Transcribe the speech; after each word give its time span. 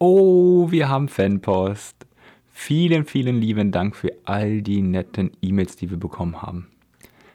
Oh, 0.00 0.70
wir 0.70 0.88
haben 0.88 1.08
Fanpost. 1.08 2.06
Vielen, 2.52 3.04
vielen 3.04 3.40
lieben 3.40 3.72
Dank 3.72 3.96
für 3.96 4.12
all 4.24 4.62
die 4.62 4.80
netten 4.80 5.32
E-Mails, 5.42 5.74
die 5.74 5.90
wir 5.90 5.96
bekommen 5.96 6.40
haben. 6.40 6.68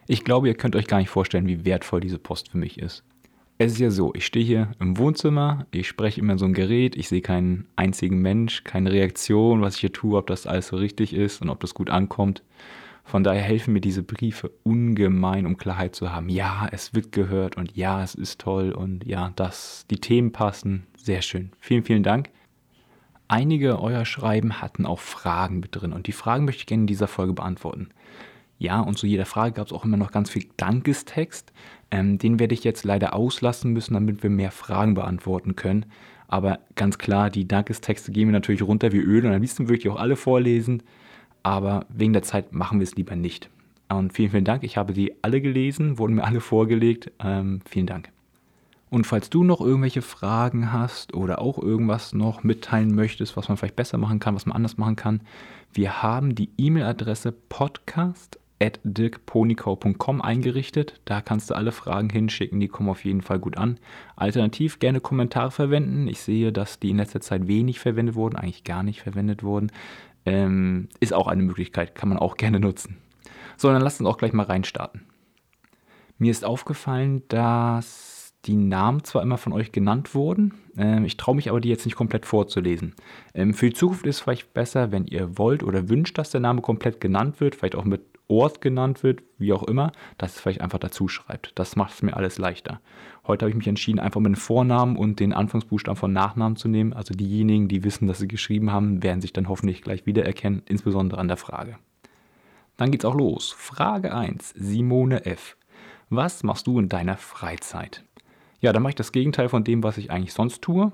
Ich 0.08 0.24
glaube, 0.24 0.48
ihr 0.48 0.54
könnt 0.54 0.78
euch 0.78 0.88
gar 0.88 1.00
nicht 1.00 1.10
vorstellen, 1.10 1.48
wie 1.48 1.66
wertvoll 1.66 2.00
diese 2.00 2.20
Post 2.20 2.52
für 2.52 2.58
mich 2.58 2.80
ist. 2.80 3.04
Es 3.58 3.74
ist 3.74 3.80
ja 3.80 3.92
so, 3.92 4.14
ich 4.16 4.26
stehe 4.26 4.46
hier 4.46 4.72
im 4.80 4.98
Wohnzimmer, 4.98 5.68
ich 5.72 5.90
spreche 5.90 6.22
immer 6.22 6.38
so 6.38 6.46
ein 6.46 6.54
Gerät, 6.54 6.96
ich 6.96 7.10
sehe 7.10 7.22
keinen 7.22 7.68
einzigen 7.76 8.20
Mensch, 8.20 8.64
keine 8.64 8.94
Reaktion, 8.94 9.62
was 9.62 9.76
ich 9.76 9.82
hier 9.82 9.92
tue, 9.92 10.18
ob 10.18 10.28
das 10.28 10.48
alles 10.48 10.68
so 10.68 10.78
richtig 10.78 11.14
ist 11.14 11.42
und 11.42 11.50
ob 11.50 11.60
das 11.60 11.74
gut 11.74 11.90
ankommt. 11.90 12.44
Von 13.04 13.26
daher 13.26 13.42
helfen 13.42 13.74
mir 13.74 13.82
diese 13.82 14.04
Briefe 14.04 14.52
ungemein, 14.64 15.46
um 15.46 15.58
Klarheit 15.58 15.96
zu 15.96 16.14
haben. 16.14 16.30
Ja, 16.30 16.70
es 16.72 16.94
wird 16.94 17.12
gehört 17.12 17.58
und 17.58 17.76
ja, 17.76 18.02
es 18.02 18.16
ist 18.16 18.40
toll 18.40 18.72
und 18.72 19.06
ja, 19.06 19.34
dass 19.36 19.86
die 19.90 20.00
Themen 20.00 20.32
passen. 20.32 20.88
Sehr 20.96 21.22
schön. 21.22 21.52
Vielen, 21.60 21.84
vielen 21.84 22.04
Dank. 22.04 22.30
Einige 23.34 23.80
eurer 23.80 24.06
Schreiben 24.06 24.62
hatten 24.62 24.86
auch 24.86 25.00
Fragen 25.00 25.60
mit 25.60 25.70
drin 25.72 25.92
und 25.92 26.06
die 26.06 26.12
Fragen 26.12 26.46
möchte 26.46 26.60
ich 26.60 26.66
gerne 26.68 26.82
in 26.82 26.88
dieser 26.88 27.08
Folge 27.08 27.34
beantworten. 27.34 27.90
Ja, 28.60 28.80
und 28.80 29.00
zu 29.00 29.08
jeder 29.08 29.26
Frage 29.26 29.54
gab 29.54 29.66
es 29.66 29.74
auch 29.74 29.86
immer 29.86 29.98
noch 29.98 30.12
ganz 30.12 30.30
viel 30.30 30.46
Dankestext. 30.56 31.52
Ähm, 31.90 32.20
den 32.20 32.38
werde 32.38 32.54
ich 32.54 32.64
jetzt 32.64 32.84
leider 32.84 33.16
auslassen 33.16 33.74
müssen, 33.74 33.96
damit 33.96 34.22
wir 34.22 34.30
mehr 34.30 34.52
Fragen 34.52 34.94
beantworten 34.94 35.56
können. 35.56 35.88
Aber 36.28 36.60
ganz 36.76 37.00
klar, 37.00 37.32
die 37.32 37.48
Dankestexte 37.48 38.12
gehen 38.12 38.28
wir 38.28 38.34
natürlich 38.34 38.62
runter 38.62 38.92
wie 38.92 39.00
Öl 39.00 39.26
und 39.26 39.34
am 39.34 39.42
liebsten 39.42 39.68
würde 39.68 39.80
ich 39.80 39.90
auch 39.90 40.00
alle 40.00 40.16
vorlesen. 40.16 40.84
Aber 41.42 41.88
wegen 41.90 42.14
der 42.14 42.22
Zeit 42.22 42.54
machen 42.54 42.80
wir 42.80 42.84
es 42.84 42.96
lieber 42.96 43.16
nicht. 43.16 43.50
Und 43.90 44.14
vielen, 44.14 44.30
vielen 44.30 44.46
Dank. 44.46 44.64
Ich 44.64 44.78
habe 44.78 44.94
die 44.94 45.16
alle 45.24 45.42
gelesen, 45.42 45.98
wurden 45.98 46.14
mir 46.14 46.24
alle 46.26 46.40
vorgelegt. 46.40 47.12
Ähm, 47.20 47.62
vielen 47.66 47.88
Dank. 47.88 48.13
Und 48.94 49.08
falls 49.08 49.32
du 49.32 49.44
noch 49.44 49.60
irgendwelche 49.60 50.04
Fragen 50.04 50.72
hast 50.72 51.16
oder 51.16 51.42
auch 51.42 51.58
irgendwas 51.58 52.14
noch 52.14 52.44
mitteilen 52.44 52.94
möchtest, 52.94 53.36
was 53.36 53.48
man 53.48 53.58
vielleicht 53.58 53.76
besser 53.76 53.98
machen 53.98 54.20
kann, 54.20 54.36
was 54.36 54.46
man 54.46 54.56
anders 54.56 54.78
machen 54.78 54.96
kann, 54.96 55.22
wir 55.74 56.04
haben 56.04 56.36
die 56.36 56.52
E-Mail-Adresse 56.60 57.32
podcast.dirkponikau.com 57.32 60.22
eingerichtet. 60.22 61.02
Da 61.06 61.22
kannst 61.22 61.50
du 61.50 61.56
alle 61.56 61.72
Fragen 61.72 62.12
hinschicken, 62.12 62.60
die 62.60 62.68
kommen 62.68 62.88
auf 62.88 63.04
jeden 63.04 63.24
Fall 63.24 63.40
gut 63.40 63.58
an. 63.58 63.80
Alternativ 64.16 64.78
gerne 64.78 65.02
Kommentare 65.02 65.50
verwenden. 65.50 66.08
Ich 66.08 66.22
sehe, 66.22 66.52
dass 66.52 66.78
die 66.78 66.92
in 66.92 66.98
letzter 66.98 67.20
Zeit 67.20 67.48
wenig 67.48 67.80
verwendet 67.80 68.14
wurden, 68.14 68.36
eigentlich 68.36 68.64
gar 68.64 68.84
nicht 68.84 69.02
verwendet 69.02 69.42
wurden. 69.42 69.72
Ähm, 70.28 70.88
ist 71.00 71.14
auch 71.14 71.26
eine 71.26 71.42
Möglichkeit, 71.42 71.96
kann 71.96 72.10
man 72.10 72.20
auch 72.20 72.38
gerne 72.38 72.60
nutzen. 72.60 72.98
So, 73.58 73.70
dann 73.70 73.82
lasst 73.82 74.02
uns 74.02 74.08
auch 74.08 74.20
gleich 74.20 74.34
mal 74.34 74.46
reinstarten. 74.46 75.02
Mir 76.20 76.30
ist 76.30 76.46
aufgefallen, 76.46 77.24
dass 77.28 78.23
die 78.46 78.56
Namen 78.56 79.04
zwar 79.04 79.22
immer 79.22 79.38
von 79.38 79.54
euch 79.54 79.72
genannt 79.72 80.14
wurden, 80.16 80.54
äh, 80.78 81.04
ich 81.06 81.18
traue 81.18 81.36
mich 81.36 81.50
aber, 81.50 81.62
die 81.62 81.70
jetzt 81.70 81.86
nicht 81.86 81.96
komplett 81.96 82.26
vorzulesen. 82.26 82.94
Ähm, 83.34 83.54
für 83.54 83.70
die 83.70 83.76
Zukunft 83.76 84.06
ist 84.06 84.18
es 84.18 84.22
vielleicht 84.22 84.54
besser, 84.54 84.92
wenn 84.92 85.06
ihr 85.06 85.38
wollt 85.38 85.64
oder 85.64 85.90
wünscht, 85.90 86.18
dass 86.18 86.32
der 86.32 86.42
Name 86.42 86.62
komplett 86.62 87.00
genannt 87.00 87.40
wird, 87.40 87.56
vielleicht 87.56 87.76
auch 87.76 87.86
mit 87.86 88.02
Ort 88.28 88.62
genannt 88.62 89.04
wird, 89.04 89.22
wie 89.38 89.54
auch 89.54 89.64
immer, 89.64 89.92
dass 90.18 90.36
es 90.36 90.42
vielleicht 90.42 90.62
einfach 90.62 90.80
dazu 90.80 91.08
schreibt. 91.08 91.52
Das 91.56 91.76
macht 91.76 91.94
es 91.94 92.02
mir 92.02 92.16
alles 92.16 92.38
leichter. 92.38 92.80
Heute 93.28 93.46
habe 93.46 93.52
ich 93.52 93.58
mich 93.58 93.68
entschieden, 93.68 94.00
einfach 94.00 94.22
mit 94.22 94.32
den 94.32 94.36
Vornamen 94.36 94.98
und 94.98 95.20
den 95.20 95.34
Anfangsbuchstaben 95.34 95.98
von 95.98 96.14
Nachnamen 96.14 96.56
zu 96.56 96.68
nehmen. 96.68 96.94
Also 96.94 97.14
diejenigen, 97.14 97.68
die 97.68 97.84
wissen, 97.84 98.08
dass 98.08 98.20
sie 98.20 98.28
geschrieben 98.28 98.72
haben, 98.72 99.04
werden 99.04 99.22
sich 99.22 99.34
dann 99.34 99.50
hoffentlich 99.50 99.82
gleich 99.82 100.06
wiedererkennen, 100.06 100.64
insbesondere 100.66 101.20
an 101.20 101.28
der 101.28 101.38
Frage. 101.38 101.78
Dann 102.78 102.92
geht's 102.92 103.06
auch 103.06 103.16
los. 103.16 103.52
Frage 103.52 104.14
1. 104.14 104.54
Simone 104.58 105.26
F. 105.26 105.58
Was 106.10 106.44
machst 106.44 106.68
du 106.68 106.80
in 106.80 106.90
deiner 106.90 107.18
Freizeit? 107.18 108.04
Ja, 108.64 108.72
dann 108.72 108.82
mache 108.82 108.92
ich 108.92 108.96
das 108.96 109.12
Gegenteil 109.12 109.50
von 109.50 109.66
dem, 109.66 109.84
was 109.84 109.98
ich 109.98 110.10
eigentlich 110.10 110.32
sonst 110.32 110.62
tue. 110.62 110.94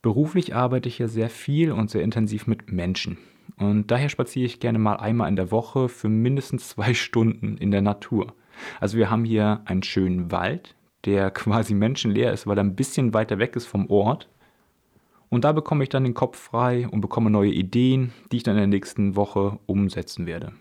Beruflich 0.00 0.54
arbeite 0.54 0.88
ich 0.88 0.98
ja 0.98 1.08
sehr 1.08 1.28
viel 1.28 1.70
und 1.70 1.90
sehr 1.90 2.00
intensiv 2.00 2.46
mit 2.46 2.72
Menschen. 2.72 3.18
Und 3.58 3.90
daher 3.90 4.08
spaziere 4.08 4.46
ich 4.46 4.60
gerne 4.60 4.78
mal 4.78 4.96
einmal 4.96 5.28
in 5.28 5.36
der 5.36 5.50
Woche 5.50 5.90
für 5.90 6.08
mindestens 6.08 6.70
zwei 6.70 6.94
Stunden 6.94 7.58
in 7.58 7.70
der 7.70 7.82
Natur. 7.82 8.32
Also 8.80 8.96
wir 8.96 9.10
haben 9.10 9.26
hier 9.26 9.60
einen 9.66 9.82
schönen 9.82 10.32
Wald, 10.32 10.74
der 11.04 11.30
quasi 11.32 11.74
menschenleer 11.74 12.32
ist, 12.32 12.46
weil 12.46 12.56
er 12.56 12.64
ein 12.64 12.76
bisschen 12.76 13.12
weiter 13.12 13.38
weg 13.38 13.56
ist 13.56 13.66
vom 13.66 13.90
Ort. 13.90 14.30
Und 15.28 15.44
da 15.44 15.52
bekomme 15.52 15.82
ich 15.84 15.90
dann 15.90 16.04
den 16.04 16.14
Kopf 16.14 16.38
frei 16.38 16.88
und 16.88 17.02
bekomme 17.02 17.28
neue 17.28 17.52
Ideen, 17.52 18.14
die 18.32 18.38
ich 18.38 18.42
dann 18.42 18.54
in 18.54 18.60
der 18.60 18.66
nächsten 18.68 19.16
Woche 19.16 19.58
umsetzen 19.66 20.24
werde. 20.24 20.52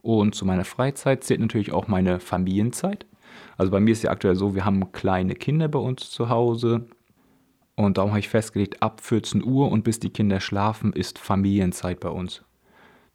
Und 0.00 0.34
zu 0.34 0.46
meiner 0.46 0.64
Freizeit 0.64 1.24
zählt 1.24 1.40
natürlich 1.40 1.72
auch 1.72 1.88
meine 1.88 2.20
Familienzeit. 2.20 3.04
Also 3.62 3.70
bei 3.70 3.78
mir 3.78 3.92
ist 3.92 4.02
ja 4.02 4.10
aktuell 4.10 4.34
so, 4.34 4.56
wir 4.56 4.64
haben 4.64 4.90
kleine 4.90 5.36
Kinder 5.36 5.68
bei 5.68 5.78
uns 5.78 6.10
zu 6.10 6.28
Hause. 6.28 6.88
Und 7.76 7.96
darum 7.96 8.10
habe 8.10 8.18
ich 8.18 8.28
festgelegt, 8.28 8.82
ab 8.82 9.00
14 9.00 9.44
Uhr 9.44 9.70
und 9.70 9.84
bis 9.84 10.00
die 10.00 10.10
Kinder 10.10 10.40
schlafen, 10.40 10.92
ist 10.92 11.20
Familienzeit 11.20 12.00
bei 12.00 12.08
uns. 12.08 12.42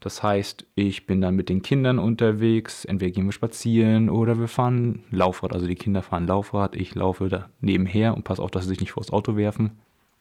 Das 0.00 0.22
heißt, 0.22 0.64
ich 0.74 1.04
bin 1.04 1.20
dann 1.20 1.36
mit 1.36 1.50
den 1.50 1.60
Kindern 1.60 1.98
unterwegs, 1.98 2.86
entweder 2.86 3.10
gehen 3.10 3.26
wir 3.26 3.32
spazieren 3.32 4.08
oder 4.08 4.40
wir 4.40 4.48
fahren 4.48 5.04
Laufrad. 5.10 5.52
Also 5.52 5.66
die 5.66 5.74
Kinder 5.74 6.00
fahren 6.00 6.26
Laufrad, 6.26 6.76
ich 6.76 6.94
laufe 6.94 7.28
da 7.28 7.50
nebenher 7.60 8.16
und 8.16 8.24
passe 8.24 8.40
auf, 8.40 8.50
dass 8.50 8.62
sie 8.62 8.70
sich 8.70 8.80
nicht 8.80 8.92
vors 8.92 9.12
Auto 9.12 9.36
werfen. 9.36 9.72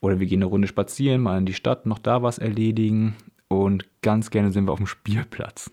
Oder 0.02 0.20
wir 0.20 0.28
gehen 0.28 0.40
eine 0.40 0.48
Runde 0.48 0.68
spazieren, 0.68 1.22
mal 1.22 1.38
in 1.38 1.46
die 1.46 1.54
Stadt, 1.54 1.86
noch 1.86 2.00
da 2.00 2.22
was 2.22 2.38
erledigen. 2.38 3.16
Und 3.48 3.86
ganz 4.02 4.30
gerne 4.30 4.52
sind 4.52 4.66
wir 4.66 4.74
auf 4.74 4.80
dem 4.80 4.88
Spielplatz. 4.88 5.72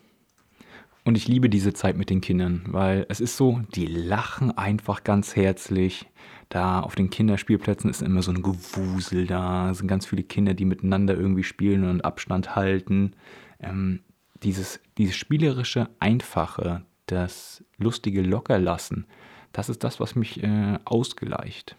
Und 1.05 1.15
ich 1.15 1.27
liebe 1.27 1.51
diese 1.51 1.71
Zeit 1.71 1.97
mit 1.97 2.09
den 2.09 2.19
Kindern, 2.19 2.63
weil 2.65 3.05
es 3.09 3.21
ist 3.21 3.37
so, 3.37 3.61
die 3.75 3.85
lachen 3.85 4.57
einfach 4.57 5.03
ganz 5.03 5.35
herzlich. 5.35 6.07
Da 6.49 6.79
auf 6.79 6.95
den 6.95 7.11
Kinderspielplätzen 7.11 7.91
ist 7.91 8.01
immer 8.01 8.23
so 8.23 8.31
ein 8.31 8.41
Gewusel 8.41 9.27
da, 9.27 9.69
es 9.69 9.77
sind 9.77 9.87
ganz 9.87 10.07
viele 10.07 10.23
Kinder, 10.23 10.55
die 10.55 10.65
miteinander 10.65 11.13
irgendwie 11.13 11.43
spielen 11.43 11.87
und 11.87 12.03
Abstand 12.03 12.55
halten. 12.55 13.13
Ähm, 13.59 13.99
dieses, 14.41 14.79
dieses 14.97 15.15
spielerische, 15.15 15.89
einfache, 15.99 16.83
das 17.05 17.63
lustige 17.77 18.23
Lockerlassen, 18.23 19.05
das 19.53 19.69
ist 19.69 19.83
das, 19.83 19.99
was 19.99 20.15
mich 20.15 20.43
äh, 20.43 20.79
ausgleicht. 20.85 21.75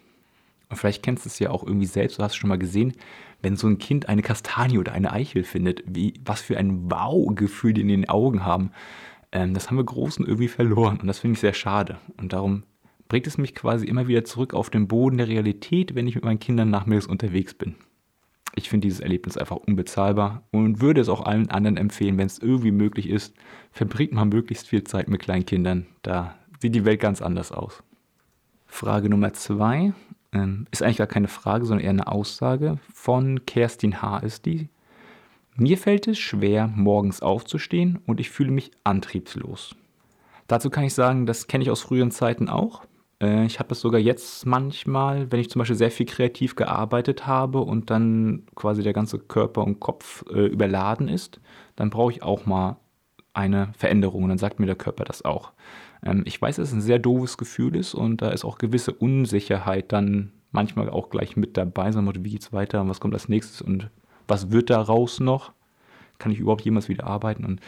Und 0.69 0.77
vielleicht 0.77 1.03
kennst 1.03 1.25
du 1.25 1.29
es 1.29 1.39
ja 1.41 1.51
auch 1.51 1.65
irgendwie 1.65 1.87
selbst, 1.87 2.19
du 2.19 2.23
hast 2.23 2.33
es 2.33 2.37
schon 2.37 2.49
mal 2.49 2.59
gesehen, 2.59 2.93
wenn 3.43 3.57
so 3.57 3.67
ein 3.67 3.79
Kind 3.79 4.09
eine 4.09 4.23
Kastanie 4.23 4.79
oder 4.79 4.93
eine 4.93 5.13
Eichel 5.13 5.43
findet, 5.43 5.83
wie, 5.87 6.15
was 6.25 6.41
für 6.41 6.57
ein 6.57 6.91
Wow-Gefühl 6.91 7.73
die 7.73 7.83
in 7.83 7.89
den 7.89 8.09
Augen 8.09 8.45
haben. 8.45 8.71
Ähm, 9.37 9.53
das 9.53 9.69
haben 9.69 9.77
wir 9.77 9.85
Großen 9.85 10.25
irgendwie 10.25 10.49
verloren 10.49 10.99
und 10.99 11.07
das 11.07 11.19
finde 11.19 11.35
ich 11.35 11.41
sehr 11.41 11.53
schade. 11.53 11.99
Und 12.17 12.33
darum 12.33 12.63
bringt 13.07 13.27
es 13.27 13.37
mich 13.37 13.55
quasi 13.55 13.85
immer 13.85 14.09
wieder 14.09 14.25
zurück 14.25 14.55
auf 14.55 14.71
den 14.71 14.89
Boden 14.89 15.19
der 15.19 15.29
Realität, 15.29 15.95
wenn 15.95 16.07
ich 16.07 16.15
mit 16.15 16.25
meinen 16.25 16.41
Kindern 16.41 16.71
nachmittags 16.71 17.07
unterwegs 17.07 17.53
bin. 17.53 17.75
Ich 18.55 18.71
finde 18.71 18.87
dieses 18.87 19.01
Erlebnis 19.01 19.37
einfach 19.37 19.57
unbezahlbar 19.57 20.43
und 20.53 20.81
würde 20.81 21.03
es 21.03 21.11
auch 21.11 21.27
allen 21.27 21.51
anderen 21.51 21.77
empfehlen, 21.77 22.17
wenn 22.17 22.27
es 22.27 22.39
irgendwie 22.39 22.71
möglich 22.71 23.11
ist, 23.11 23.37
verbringt 23.73 24.13
man 24.13 24.31
möglichst 24.31 24.69
viel 24.69 24.85
Zeit 24.85 25.09
mit 25.09 25.21
kleinen 25.21 25.45
Kindern. 25.45 25.87
Da 26.01 26.35
sieht 26.59 26.75
die 26.75 26.87
Welt 26.87 27.01
ganz 27.01 27.21
anders 27.21 27.53
aus. 27.53 27.83
Frage 28.67 29.11
Nummer 29.11 29.35
zwei 29.35 29.93
ähm, 30.33 30.67
ist 30.71 30.83
eigentlich 30.83 30.97
gar 30.97 31.07
keine 31.07 31.29
Frage, 31.29 31.67
sondern 31.67 31.85
eher 31.85 31.91
eine 31.91 32.07
Aussage 32.07 32.79
von 32.91 33.45
Kerstin 33.45 34.01
H. 34.01 34.21
ist 34.21 34.47
die. 34.47 34.71
Mir 35.59 35.79
fällt 35.79 36.07
es 36.07 36.19
schwer, 36.19 36.69
morgens 36.69 37.23
aufzustehen 37.23 37.99
und 38.07 38.21
ich 38.21 38.29
fühle 38.29 38.51
mich 38.51 38.71
antriebslos. 38.85 39.75
Dazu 40.49 40.69
kann 40.69 40.85
ich 40.85 40.93
sagen, 40.93 41.25
das 41.25 41.47
kenne 41.47 41.65
ich 41.65 41.71
aus 41.71 41.81
früheren 41.81 42.11
Zeiten 42.11 42.51
auch. 42.51 42.83
Äh, 43.23 43.47
ich 43.47 43.59
habe 43.59 43.71
das 43.71 43.81
sogar 43.81 43.99
jetzt 43.99 44.45
manchmal, 44.45 45.33
wenn 45.33 45.41
ich 45.41 45.49
zum 45.49 45.61
Beispiel 45.61 45.77
sehr 45.77 45.91
viel 45.91 46.05
kreativ 46.05 46.57
gearbeitet 46.57 47.27
habe 47.27 47.61
und 47.61 47.91
dann 47.91 48.43
quasi 48.55 48.83
der 48.83 48.93
ganze 48.93 49.19
Körper 49.19 49.65
und 49.65 49.81
Kopf 49.81 50.25
äh, 50.31 50.47
überladen 50.47 51.09
ist, 51.09 51.41
dann 51.75 51.89
brauche 51.89 52.13
ich 52.13 52.23
auch 52.23 52.45
mal 52.45 52.77
eine 53.33 53.73
Veränderung 53.77 54.25
und 54.25 54.29
dann 54.29 54.39
sagt 54.39 54.61
mir 54.61 54.67
der 54.67 54.77
Körper 54.77 55.05
das 55.05 55.25
auch. 55.25 55.53
Ähm, 56.03 56.23
ich 56.27 56.41
weiß, 56.41 56.57
dass 56.57 56.69
es 56.69 56.75
ein 56.75 56.83
sehr 56.83 56.99
doofes 56.99 57.39
Gefühl 57.39 57.77
ist 57.77 57.95
und 57.95 58.21
da 58.21 58.29
ist 58.29 58.45
auch 58.45 58.59
gewisse 58.59 58.93
Unsicherheit 58.93 59.91
dann 59.93 60.33
manchmal 60.53 60.91
auch 60.91 61.09
gleich 61.09 61.35
mit 61.37 61.57
dabei, 61.57 61.93
so 61.93 62.03
wie 62.05 62.31
geht's 62.31 62.53
weiter 62.53 62.83
und 62.83 62.91
was 62.91 63.01
kommt 63.01 63.15
als 63.15 63.31
nächstes 63.31 63.63
und 63.63 63.91
was 64.29 64.51
wird 64.51 64.71
daraus 64.71 65.21
noch? 65.21 65.53
Kann 66.19 66.33
ich 66.33 66.39
überhaupt 66.39 66.65
jemals 66.65 66.89
wieder 66.89 67.07
arbeiten? 67.07 67.45
Und 67.45 67.61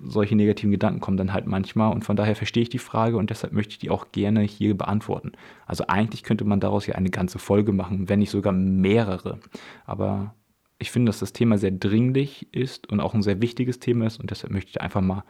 solche 0.00 0.36
negativen 0.36 0.70
Gedanken 0.70 1.00
kommen 1.00 1.16
dann 1.16 1.32
halt 1.32 1.46
manchmal 1.46 1.92
und 1.92 2.04
von 2.04 2.16
daher 2.16 2.36
verstehe 2.36 2.62
ich 2.62 2.68
die 2.68 2.78
Frage 2.78 3.16
und 3.16 3.30
deshalb 3.30 3.52
möchte 3.52 3.72
ich 3.72 3.78
die 3.78 3.90
auch 3.90 4.06
gerne 4.12 4.40
hier 4.40 4.76
beantworten. 4.76 5.32
Also 5.66 5.84
eigentlich 5.88 6.22
könnte 6.22 6.44
man 6.44 6.60
daraus 6.60 6.86
ja 6.86 6.94
eine 6.94 7.10
ganze 7.10 7.38
Folge 7.38 7.72
machen, 7.72 8.08
wenn 8.08 8.20
nicht 8.20 8.30
sogar 8.30 8.52
mehrere. 8.52 9.38
Aber 9.84 10.34
ich 10.78 10.90
finde, 10.90 11.10
dass 11.10 11.20
das 11.20 11.32
Thema 11.32 11.58
sehr 11.58 11.70
dringlich 11.70 12.48
ist 12.52 12.90
und 12.90 13.00
auch 13.00 13.14
ein 13.14 13.22
sehr 13.22 13.40
wichtiges 13.42 13.80
Thema 13.80 14.06
ist 14.06 14.18
und 14.18 14.30
deshalb 14.30 14.52
möchte 14.52 14.70
ich 14.70 14.80
einfach 14.80 15.00
mal 15.00 15.24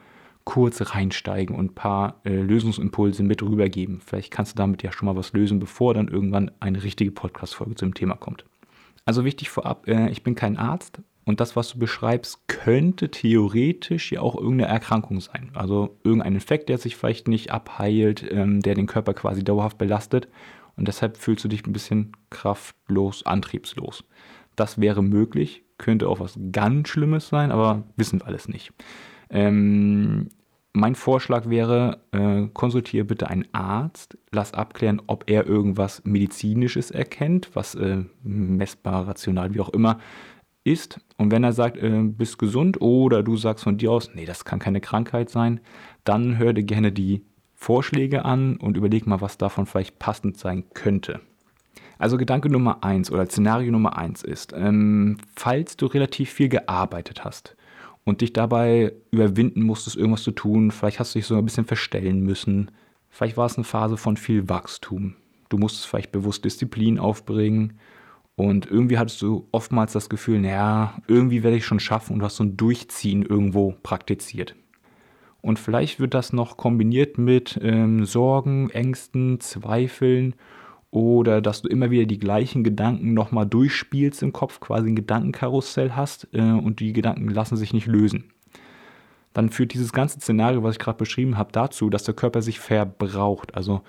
kurz 0.45 0.93
reinsteigen 0.93 1.55
und 1.55 1.71
ein 1.71 1.75
paar 1.75 2.19
äh, 2.25 2.35
Lösungsimpulse 2.35 3.23
mit 3.23 3.41
rübergeben. 3.41 4.01
Vielleicht 4.05 4.31
kannst 4.31 4.53
du 4.53 4.57
damit 4.57 4.83
ja 4.83 4.91
schon 4.91 5.05
mal 5.05 5.15
was 5.15 5.31
lösen, 5.33 5.59
bevor 5.59 5.93
dann 5.93 6.09
irgendwann 6.09 6.51
eine 6.59 6.83
richtige 6.83 7.11
Podcast-Folge 7.11 7.75
zu 7.75 7.85
dem 7.85 7.93
Thema 7.93 8.15
kommt. 8.15 8.43
Also 9.05 9.25
wichtig 9.25 9.49
vorab, 9.49 9.87
äh, 9.87 10.09
ich 10.09 10.23
bin 10.23 10.35
kein 10.35 10.57
Arzt 10.57 11.01
und 11.25 11.39
das, 11.39 11.55
was 11.55 11.69
du 11.69 11.79
beschreibst, 11.79 12.47
könnte 12.47 13.11
theoretisch 13.11 14.11
ja 14.11 14.21
auch 14.21 14.35
irgendeine 14.35 14.71
Erkrankung 14.71 15.19
sein. 15.19 15.51
Also 15.53 15.97
irgendein 16.03 16.35
Infekt, 16.35 16.69
der 16.69 16.77
sich 16.77 16.95
vielleicht 16.95 17.27
nicht 17.27 17.51
abheilt, 17.51 18.25
ähm, 18.31 18.61
der 18.61 18.75
den 18.75 18.87
Körper 18.87 19.13
quasi 19.13 19.43
dauerhaft 19.43 19.77
belastet 19.77 20.27
und 20.75 20.87
deshalb 20.87 21.17
fühlst 21.17 21.43
du 21.43 21.49
dich 21.49 21.65
ein 21.65 21.73
bisschen 21.73 22.13
kraftlos, 22.29 23.25
antriebslos. 23.25 24.03
Das 24.55 24.79
wäre 24.79 25.01
möglich, 25.01 25.63
könnte 25.77 26.07
auch 26.07 26.19
was 26.19 26.37
ganz 26.51 26.89
Schlimmes 26.89 27.27
sein, 27.27 27.51
aber 27.51 27.83
wissen 27.95 28.19
wir 28.19 28.27
alles 28.27 28.47
nicht. 28.47 28.71
Ähm, 29.29 30.29
mein 30.73 30.95
Vorschlag 30.95 31.47
wäre, 31.49 31.99
äh, 32.11 32.47
konsultiere 32.53 33.05
bitte 33.05 33.29
einen 33.29 33.45
Arzt, 33.53 34.17
lass 34.31 34.53
abklären, 34.53 35.01
ob 35.05 35.29
er 35.29 35.45
irgendwas 35.45 36.03
Medizinisches 36.03 36.89
erkennt, 36.89 37.51
was 37.53 37.75
äh, 37.75 38.03
messbar, 38.23 39.07
rational, 39.07 39.53
wie 39.53 39.59
auch 39.59 39.69
immer 39.69 39.99
ist. 40.63 40.99
Und 41.17 41.31
wenn 41.31 41.43
er 41.43 41.53
sagt, 41.53 41.77
äh, 41.77 42.01
bist 42.01 42.39
gesund 42.39 42.81
oder 42.81 43.21
du 43.21 43.37
sagst 43.37 43.63
von 43.63 43.77
dir 43.77 43.91
aus, 43.91 44.09
nee, 44.15 44.25
das 44.25 44.45
kann 44.45 44.59
keine 44.59 44.81
Krankheit 44.81 45.29
sein, 45.29 45.59
dann 46.03 46.39
hör 46.39 46.53
dir 46.53 46.63
gerne 46.63 46.91
die 46.91 47.23
Vorschläge 47.53 48.25
an 48.25 48.57
und 48.57 48.75
überleg 48.75 49.05
mal, 49.05 49.21
was 49.21 49.37
davon 49.37 49.67
vielleicht 49.67 49.99
passend 49.99 50.37
sein 50.37 50.65
könnte. 50.73 51.21
Also 51.99 52.17
Gedanke 52.17 52.49
Nummer 52.49 52.83
eins 52.83 53.11
oder 53.11 53.27
Szenario 53.27 53.71
Nummer 53.71 53.95
eins 53.95 54.23
ist, 54.23 54.53
ähm, 54.53 55.17
falls 55.35 55.77
du 55.77 55.85
relativ 55.85 56.31
viel 56.31 56.49
gearbeitet 56.49 57.23
hast 57.23 57.55
und 58.05 58.21
dich 58.21 58.33
dabei 58.33 58.93
überwinden 59.11 59.63
musstest, 59.63 59.95
irgendwas 59.95 60.23
zu 60.23 60.31
tun, 60.31 60.71
vielleicht 60.71 60.99
hast 60.99 61.15
du 61.15 61.19
dich 61.19 61.25
so 61.25 61.35
ein 61.35 61.45
bisschen 61.45 61.65
verstellen 61.65 62.21
müssen, 62.21 62.71
vielleicht 63.09 63.37
war 63.37 63.45
es 63.45 63.55
eine 63.55 63.63
Phase 63.63 63.97
von 63.97 64.17
viel 64.17 64.49
Wachstum. 64.49 65.15
Du 65.49 65.57
musstest 65.57 65.87
vielleicht 65.87 66.11
bewusst 66.11 66.43
Disziplin 66.45 66.99
aufbringen 66.99 67.73
und 68.35 68.65
irgendwie 68.65 68.97
hattest 68.97 69.21
du 69.21 69.47
oftmals 69.51 69.93
das 69.93 70.09
Gefühl, 70.09 70.39
naja, 70.39 70.95
irgendwie 71.07 71.43
werde 71.43 71.57
ich 71.57 71.65
schon 71.65 71.79
schaffen 71.79 72.13
und 72.13 72.19
du 72.19 72.25
hast 72.25 72.37
so 72.37 72.43
ein 72.43 72.57
Durchziehen 72.57 73.23
irgendwo 73.23 73.75
praktiziert. 73.83 74.55
Und 75.41 75.59
vielleicht 75.59 75.99
wird 75.99 76.13
das 76.13 76.33
noch 76.33 76.57
kombiniert 76.57 77.17
mit 77.17 77.59
ähm, 77.61 78.05
Sorgen, 78.05 78.69
Ängsten, 78.69 79.39
Zweifeln 79.41 80.35
oder 80.93 81.41
dass 81.41 81.63
du 81.63 81.67
immer 81.67 81.89
wieder 81.89 82.05
die 82.05 82.19
gleichen 82.19 82.63
Gedanken 82.63 83.15
nochmal 83.15 83.47
durchspielst 83.47 84.21
im 84.21 84.31
Kopf, 84.31 84.59
quasi 84.59 84.89
ein 84.89 84.95
Gedankenkarussell 84.95 85.93
hast 85.93 86.27
äh, 86.33 86.41
und 86.41 86.79
die 86.79 86.93
Gedanken 86.93 87.29
lassen 87.29 87.57
sich 87.57 87.73
nicht 87.73 87.87
lösen. 87.87 88.25
Dann 89.33 89.49
führt 89.49 89.73
dieses 89.73 89.91
ganze 89.91 90.19
Szenario, 90.19 90.61
was 90.61 90.75
ich 90.75 90.79
gerade 90.79 90.99
beschrieben 90.99 91.35
habe, 91.35 91.51
dazu, 91.51 91.89
dass 91.89 92.03
der 92.03 92.13
Körper 92.13 92.43
sich 92.43 92.59
verbraucht. 92.59 93.55
Also 93.55 93.81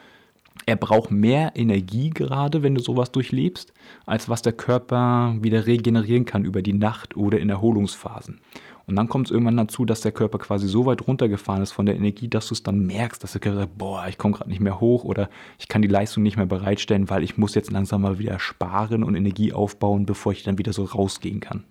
er 0.66 0.76
braucht 0.76 1.10
mehr 1.10 1.52
Energie 1.56 2.10
gerade, 2.10 2.62
wenn 2.62 2.74
du 2.74 2.80
sowas 2.80 3.12
durchlebst, 3.12 3.72
als 4.06 4.28
was 4.28 4.42
der 4.42 4.52
Körper 4.52 5.36
wieder 5.40 5.66
regenerieren 5.66 6.24
kann 6.24 6.44
über 6.44 6.62
die 6.62 6.72
Nacht 6.72 7.16
oder 7.16 7.38
in 7.38 7.50
Erholungsphasen. 7.50 8.40
Und 8.86 8.96
dann 8.96 9.08
kommt 9.08 9.26
es 9.26 9.30
irgendwann 9.30 9.56
dazu, 9.56 9.84
dass 9.84 10.02
der 10.02 10.12
Körper 10.12 10.38
quasi 10.38 10.68
so 10.68 10.84
weit 10.84 11.06
runtergefahren 11.06 11.62
ist 11.62 11.72
von 11.72 11.86
der 11.86 11.96
Energie, 11.96 12.28
dass 12.28 12.48
du 12.48 12.54
es 12.54 12.62
dann 12.62 12.86
merkst, 12.86 13.22
dass 13.22 13.32
der 13.32 13.40
Körper 13.40 13.60
sagt, 13.60 13.78
boah, 13.78 14.06
ich 14.08 14.18
komme 14.18 14.34
gerade 14.34 14.50
nicht 14.50 14.60
mehr 14.60 14.78
hoch 14.78 15.04
oder 15.04 15.30
ich 15.58 15.68
kann 15.68 15.82
die 15.82 15.88
Leistung 15.88 16.22
nicht 16.22 16.36
mehr 16.36 16.46
bereitstellen, 16.46 17.08
weil 17.08 17.22
ich 17.22 17.38
muss 17.38 17.54
jetzt 17.54 17.70
langsam 17.70 18.02
mal 18.02 18.18
wieder 18.18 18.38
sparen 18.38 19.02
und 19.02 19.14
Energie 19.14 19.52
aufbauen, 19.52 20.04
bevor 20.04 20.32
ich 20.32 20.42
dann 20.42 20.58
wieder 20.58 20.74
so 20.74 20.84
rausgehen 20.84 21.40
kann. 21.40 21.64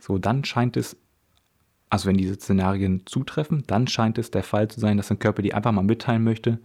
So, 0.00 0.18
dann 0.18 0.44
scheint 0.44 0.76
es, 0.78 0.96
also 1.90 2.08
wenn 2.08 2.16
diese 2.16 2.34
Szenarien 2.34 3.02
zutreffen, 3.04 3.64
dann 3.66 3.86
scheint 3.86 4.16
es 4.18 4.30
der 4.30 4.42
Fall 4.42 4.68
zu 4.68 4.80
sein, 4.80 4.96
dass 4.96 5.08
dein 5.08 5.18
Körper 5.18 5.42
dir 5.42 5.56
einfach 5.56 5.72
mal 5.72 5.82
mitteilen 5.82 6.24
möchte, 6.24 6.58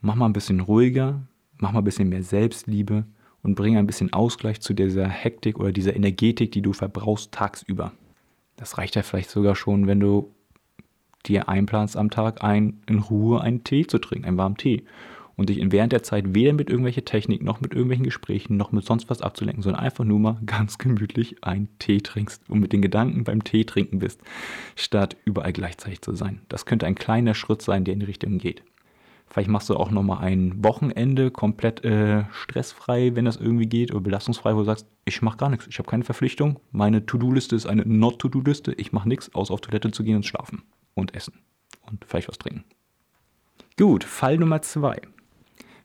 mach 0.00 0.14
mal 0.14 0.26
ein 0.26 0.32
bisschen 0.32 0.60
ruhiger, 0.60 1.22
mach 1.58 1.72
mal 1.72 1.80
ein 1.80 1.84
bisschen 1.84 2.08
mehr 2.08 2.22
Selbstliebe 2.22 3.04
und 3.42 3.54
bring 3.54 3.76
ein 3.76 3.86
bisschen 3.86 4.12
Ausgleich 4.12 4.60
zu 4.60 4.74
dieser 4.74 5.08
Hektik 5.08 5.58
oder 5.58 5.72
dieser 5.72 5.96
Energetik, 5.96 6.52
die 6.52 6.62
du 6.62 6.72
verbrauchst 6.72 7.32
tagsüber. 7.32 7.92
Das 8.56 8.78
reicht 8.78 8.96
ja 8.96 9.02
vielleicht 9.02 9.30
sogar 9.30 9.54
schon, 9.54 9.86
wenn 9.86 10.00
du 10.00 10.34
dir 11.26 11.48
einplanst 11.48 11.96
am 11.96 12.10
Tag 12.10 12.42
ein, 12.42 12.82
in 12.86 12.98
Ruhe 12.98 13.40
einen 13.40 13.64
Tee 13.64 13.86
zu 13.86 13.98
trinken, 13.98 14.26
einen 14.26 14.38
warmen 14.38 14.56
Tee. 14.56 14.84
Und 15.36 15.50
dich 15.50 15.60
während 15.70 15.92
der 15.92 16.02
Zeit 16.02 16.34
weder 16.34 16.52
mit 16.52 16.68
irgendwelchen 16.68 17.04
Technik, 17.04 17.44
noch 17.44 17.60
mit 17.60 17.72
irgendwelchen 17.72 18.04
Gesprächen, 18.04 18.56
noch 18.56 18.72
mit 18.72 18.84
sonst 18.84 19.08
was 19.08 19.22
abzulenken, 19.22 19.62
sondern 19.62 19.82
einfach 19.82 20.02
nur 20.02 20.18
mal 20.18 20.40
ganz 20.44 20.78
gemütlich 20.78 21.44
einen 21.44 21.68
Tee 21.78 21.98
trinkst 22.00 22.42
und 22.50 22.58
mit 22.58 22.72
den 22.72 22.82
Gedanken 22.82 23.22
beim 23.22 23.44
Tee 23.44 23.62
trinken 23.62 24.00
bist, 24.00 24.20
statt 24.74 25.16
überall 25.24 25.52
gleichzeitig 25.52 26.02
zu 26.02 26.12
sein. 26.14 26.40
Das 26.48 26.66
könnte 26.66 26.86
ein 26.86 26.96
kleiner 26.96 27.34
Schritt 27.34 27.62
sein, 27.62 27.84
der 27.84 27.94
in 27.94 28.00
die 28.00 28.06
Richtung 28.06 28.38
geht. 28.38 28.64
Vielleicht 29.30 29.50
machst 29.50 29.68
du 29.68 29.76
auch 29.76 29.90
nochmal 29.90 30.18
ein 30.18 30.64
Wochenende 30.64 31.30
komplett 31.30 31.84
äh, 31.84 32.24
stressfrei, 32.32 33.14
wenn 33.14 33.26
das 33.26 33.36
irgendwie 33.36 33.66
geht, 33.66 33.90
oder 33.90 34.00
belastungsfrei, 34.00 34.54
wo 34.54 34.60
du 34.60 34.64
sagst, 34.64 34.86
ich 35.04 35.20
mache 35.20 35.36
gar 35.36 35.50
nichts, 35.50 35.66
ich 35.66 35.78
habe 35.78 35.88
keine 35.88 36.04
Verpflichtung. 36.04 36.60
Meine 36.70 37.04
To-Do-Liste 37.04 37.54
ist 37.54 37.66
eine 37.66 37.82
Not-To-Do-Liste. 37.82 38.72
Ich 38.72 38.92
mache 38.92 39.08
nichts, 39.08 39.34
außer 39.34 39.52
auf 39.52 39.60
Toilette 39.60 39.90
zu 39.90 40.02
gehen 40.02 40.16
und 40.16 40.26
schlafen 40.26 40.62
und 40.94 41.14
essen 41.14 41.34
und 41.82 42.04
vielleicht 42.06 42.28
was 42.28 42.38
trinken. 42.38 42.64
Gut, 43.76 44.04
Fall 44.04 44.38
Nummer 44.38 44.62
zwei. 44.62 45.00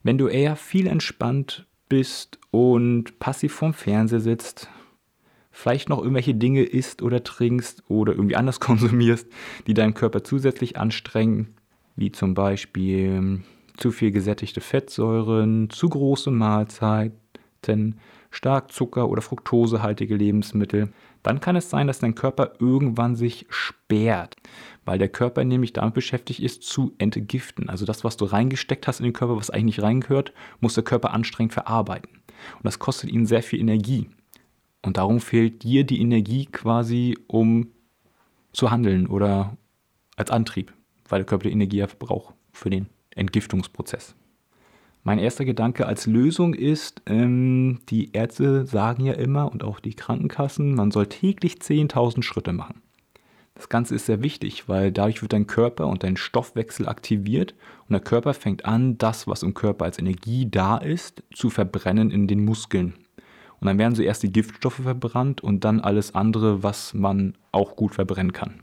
Wenn 0.03 0.17
du 0.17 0.27
eher 0.27 0.55
viel 0.55 0.87
entspannt 0.87 1.67
bist 1.89 2.39
und 2.51 3.19
passiv 3.19 3.53
vorm 3.53 3.73
Fernseher 3.73 4.19
sitzt, 4.19 4.69
vielleicht 5.51 5.89
noch 5.89 5.99
irgendwelche 5.99 6.33
Dinge 6.33 6.63
isst 6.63 7.01
oder 7.01 7.23
trinkst 7.23 7.83
oder 7.87 8.13
irgendwie 8.13 8.35
anders 8.35 8.59
konsumierst, 8.61 9.27
die 9.67 9.73
deinen 9.73 9.93
Körper 9.93 10.23
zusätzlich 10.23 10.77
anstrengen, 10.77 11.55
wie 11.95 12.11
zum 12.11 12.33
Beispiel 12.33 13.41
zu 13.77 13.91
viel 13.91 14.11
gesättigte 14.11 14.61
Fettsäuren, 14.61 15.69
zu 15.69 15.89
große 15.89 16.31
Mahlzeiten, 16.31 17.99
stark 18.29 18.71
Zucker- 18.71 19.09
oder 19.09 19.21
Fructosehaltige 19.21 20.15
Lebensmittel, 20.15 20.91
dann 21.21 21.39
kann 21.39 21.55
es 21.55 21.69
sein, 21.69 21.87
dass 21.87 21.99
dein 21.99 22.15
Körper 22.15 22.53
irgendwann 22.59 23.15
sich 23.15 23.45
sperrt, 23.49 24.35
weil 24.85 24.97
der 24.97 25.09
Körper 25.09 25.43
nämlich 25.43 25.71
damit 25.71 25.93
beschäftigt 25.93 26.41
ist, 26.41 26.63
zu 26.63 26.93
entgiften. 26.97 27.69
Also 27.69 27.85
das, 27.85 28.03
was 28.03 28.17
du 28.17 28.25
reingesteckt 28.25 28.87
hast 28.87 28.99
in 28.99 29.05
den 29.05 29.13
Körper, 29.13 29.37
was 29.37 29.49
eigentlich 29.49 29.77
nicht 29.77 29.83
reingehört, 29.83 30.33
muss 30.59 30.73
der 30.73 30.83
Körper 30.83 31.13
anstrengend 31.13 31.53
verarbeiten. 31.53 32.09
Und 32.55 32.65
das 32.65 32.79
kostet 32.79 33.11
ihn 33.11 33.25
sehr 33.25 33.43
viel 33.43 33.59
Energie. 33.59 34.09
Und 34.81 34.97
darum 34.97 35.21
fehlt 35.21 35.63
dir 35.63 35.85
die 35.85 36.01
Energie 36.01 36.45
quasi, 36.47 37.17
um 37.27 37.67
zu 38.51 38.69
handeln 38.69 39.07
oder 39.07 39.55
als 40.17 40.29
Antrieb 40.29 40.73
weil 41.07 41.19
der 41.19 41.25
Körper 41.25 41.43
die 41.43 41.53
Energie 41.53 41.83
braucht 41.99 42.35
für 42.51 42.69
den 42.69 42.87
Entgiftungsprozess. 43.15 44.15
Mein 45.05 45.19
erster 45.19 45.43
Gedanke 45.43 45.85
als 45.85 46.07
Lösung 46.07 46.53
ist, 46.53 47.01
ähm, 47.07 47.79
die 47.89 48.13
Ärzte 48.13 48.65
sagen 48.65 49.03
ja 49.03 49.13
immer 49.13 49.51
und 49.51 49.61
auch 49.63 49.81
die 49.81 49.95
Krankenkassen, 49.95 50.75
man 50.75 50.91
soll 50.91 51.07
täglich 51.07 51.55
10.000 51.55 52.23
Schritte 52.23 52.53
machen. 52.53 52.81
Das 53.55 53.67
Ganze 53.67 53.95
ist 53.95 54.05
sehr 54.05 54.23
wichtig, 54.23 54.69
weil 54.69 54.91
dadurch 54.93 55.21
wird 55.21 55.33
dein 55.33 55.45
Körper 55.45 55.87
und 55.87 56.03
dein 56.03 56.15
Stoffwechsel 56.15 56.87
aktiviert 56.87 57.53
und 57.87 57.93
der 57.93 57.99
Körper 57.99 58.33
fängt 58.33 58.65
an, 58.65 58.97
das, 58.97 59.27
was 59.27 59.43
im 59.43 59.53
Körper 59.53 59.85
als 59.85 59.99
Energie 59.99 60.49
da 60.49 60.77
ist, 60.77 61.21
zu 61.33 61.49
verbrennen 61.49 62.09
in 62.09 62.27
den 62.27 62.45
Muskeln. 62.45 62.93
Und 63.59 63.67
dann 63.67 63.77
werden 63.77 63.95
zuerst 63.95 64.23
die 64.23 64.31
Giftstoffe 64.31 64.81
verbrannt 64.81 65.41
und 65.41 65.65
dann 65.65 65.81
alles 65.81 66.15
andere, 66.15 66.63
was 66.63 66.93
man 66.93 67.37
auch 67.51 67.75
gut 67.75 67.93
verbrennen 67.93 68.31
kann 68.31 68.61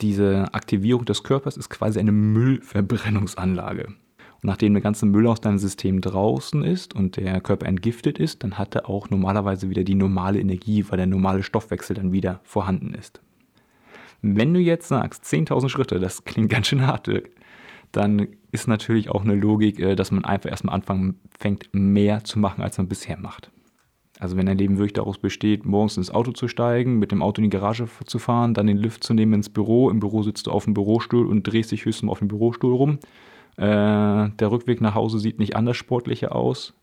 diese 0.00 0.52
Aktivierung 0.52 1.04
des 1.04 1.22
Körpers 1.22 1.56
ist 1.56 1.70
quasi 1.70 1.98
eine 1.98 2.12
Müllverbrennungsanlage. 2.12 3.86
Und 4.42 4.44
nachdem 4.44 4.72
der 4.72 4.82
ganze 4.82 5.06
Müll 5.06 5.26
aus 5.26 5.40
deinem 5.40 5.58
System 5.58 6.00
draußen 6.00 6.64
ist 6.64 6.94
und 6.94 7.16
der 7.16 7.40
Körper 7.40 7.66
entgiftet 7.66 8.18
ist, 8.18 8.42
dann 8.42 8.58
hat 8.58 8.74
er 8.74 8.88
auch 8.88 9.10
normalerweise 9.10 9.68
wieder 9.68 9.84
die 9.84 9.94
normale 9.94 10.40
Energie, 10.40 10.84
weil 10.88 10.96
der 10.96 11.06
normale 11.06 11.42
Stoffwechsel 11.42 11.94
dann 11.94 12.12
wieder 12.12 12.40
vorhanden 12.42 12.94
ist. 12.94 13.20
Wenn 14.22 14.54
du 14.54 14.60
jetzt 14.60 14.88
sagst, 14.88 15.24
10.000 15.24 15.68
Schritte, 15.68 15.98
das 15.98 16.24
klingt 16.24 16.50
ganz 16.50 16.68
schön 16.68 16.86
hart, 16.86 17.10
dann 17.92 18.28
ist 18.52 18.68
natürlich 18.68 19.10
auch 19.10 19.22
eine 19.22 19.34
Logik, 19.34 19.78
äh, 19.78 19.94
dass 19.94 20.10
man 20.10 20.24
einfach 20.24 20.50
erstmal 20.50 20.74
anfangen 20.74 21.20
fängt, 21.38 21.68
mehr 21.72 22.24
zu 22.24 22.38
machen, 22.38 22.62
als 22.62 22.78
man 22.78 22.88
bisher 22.88 23.18
macht. 23.18 23.50
Also 24.20 24.36
wenn 24.36 24.44
dein 24.44 24.58
Leben 24.58 24.76
wirklich 24.76 24.92
daraus 24.92 25.16
besteht, 25.16 25.64
morgens 25.64 25.96
ins 25.96 26.10
Auto 26.10 26.32
zu 26.32 26.46
steigen, 26.46 26.98
mit 26.98 27.10
dem 27.10 27.22
Auto 27.22 27.40
in 27.40 27.44
die 27.44 27.56
Garage 27.56 27.88
zu 28.04 28.18
fahren, 28.18 28.52
dann 28.52 28.66
den 28.66 28.76
Lift 28.76 29.02
zu 29.02 29.14
nehmen 29.14 29.32
ins 29.32 29.48
Büro, 29.48 29.88
im 29.88 29.98
Büro 29.98 30.22
sitzt 30.22 30.46
du 30.46 30.50
auf 30.50 30.64
dem 30.64 30.74
Bürostuhl 30.74 31.26
und 31.26 31.42
drehst 31.44 31.72
dich 31.72 31.86
höchstens 31.86 32.10
auf 32.10 32.18
dem 32.18 32.28
Bürostuhl 32.28 32.74
rum. 32.74 32.98
Äh, 33.56 33.62
der 33.64 34.50
Rückweg 34.50 34.82
nach 34.82 34.94
Hause 34.94 35.18
sieht 35.18 35.38
nicht 35.38 35.56
anders 35.56 35.78
sportlicher 35.78 36.36
aus. 36.36 36.74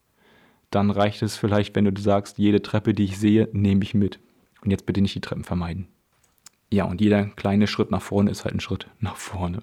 Dann 0.72 0.89
reicht 0.89 1.22
es 1.22 1.38
vielleicht, 1.38 1.75
wenn 1.75 1.86
du 1.86 2.01
sagst, 2.01 2.39
jede 2.39 2.63
Treppe, 2.63 2.96
die 2.96 3.03
ich 3.03 3.20
sehe, 3.20 3.48
nehme 3.53 3.84
ich 3.84 3.94
mit. 3.94 4.20
Und 4.63 4.72
jetzt 4.72 4.88
bitte 4.88 5.01
nicht 5.01 5.13
die 5.13 5.22
Treppen 5.22 5.44
vermeiden. 5.44 5.88
Ja, 6.72 6.86
und 6.86 7.01
jeder 7.01 7.25
kleine 7.25 7.67
Schritt 7.67 7.91
nach 7.91 8.01
vorne 8.01 8.32
ist 8.32 8.46
halt 8.46 8.56
ein 8.56 8.60
Schritt 8.62 8.88
nach 9.00 9.15
vorne. 9.15 9.62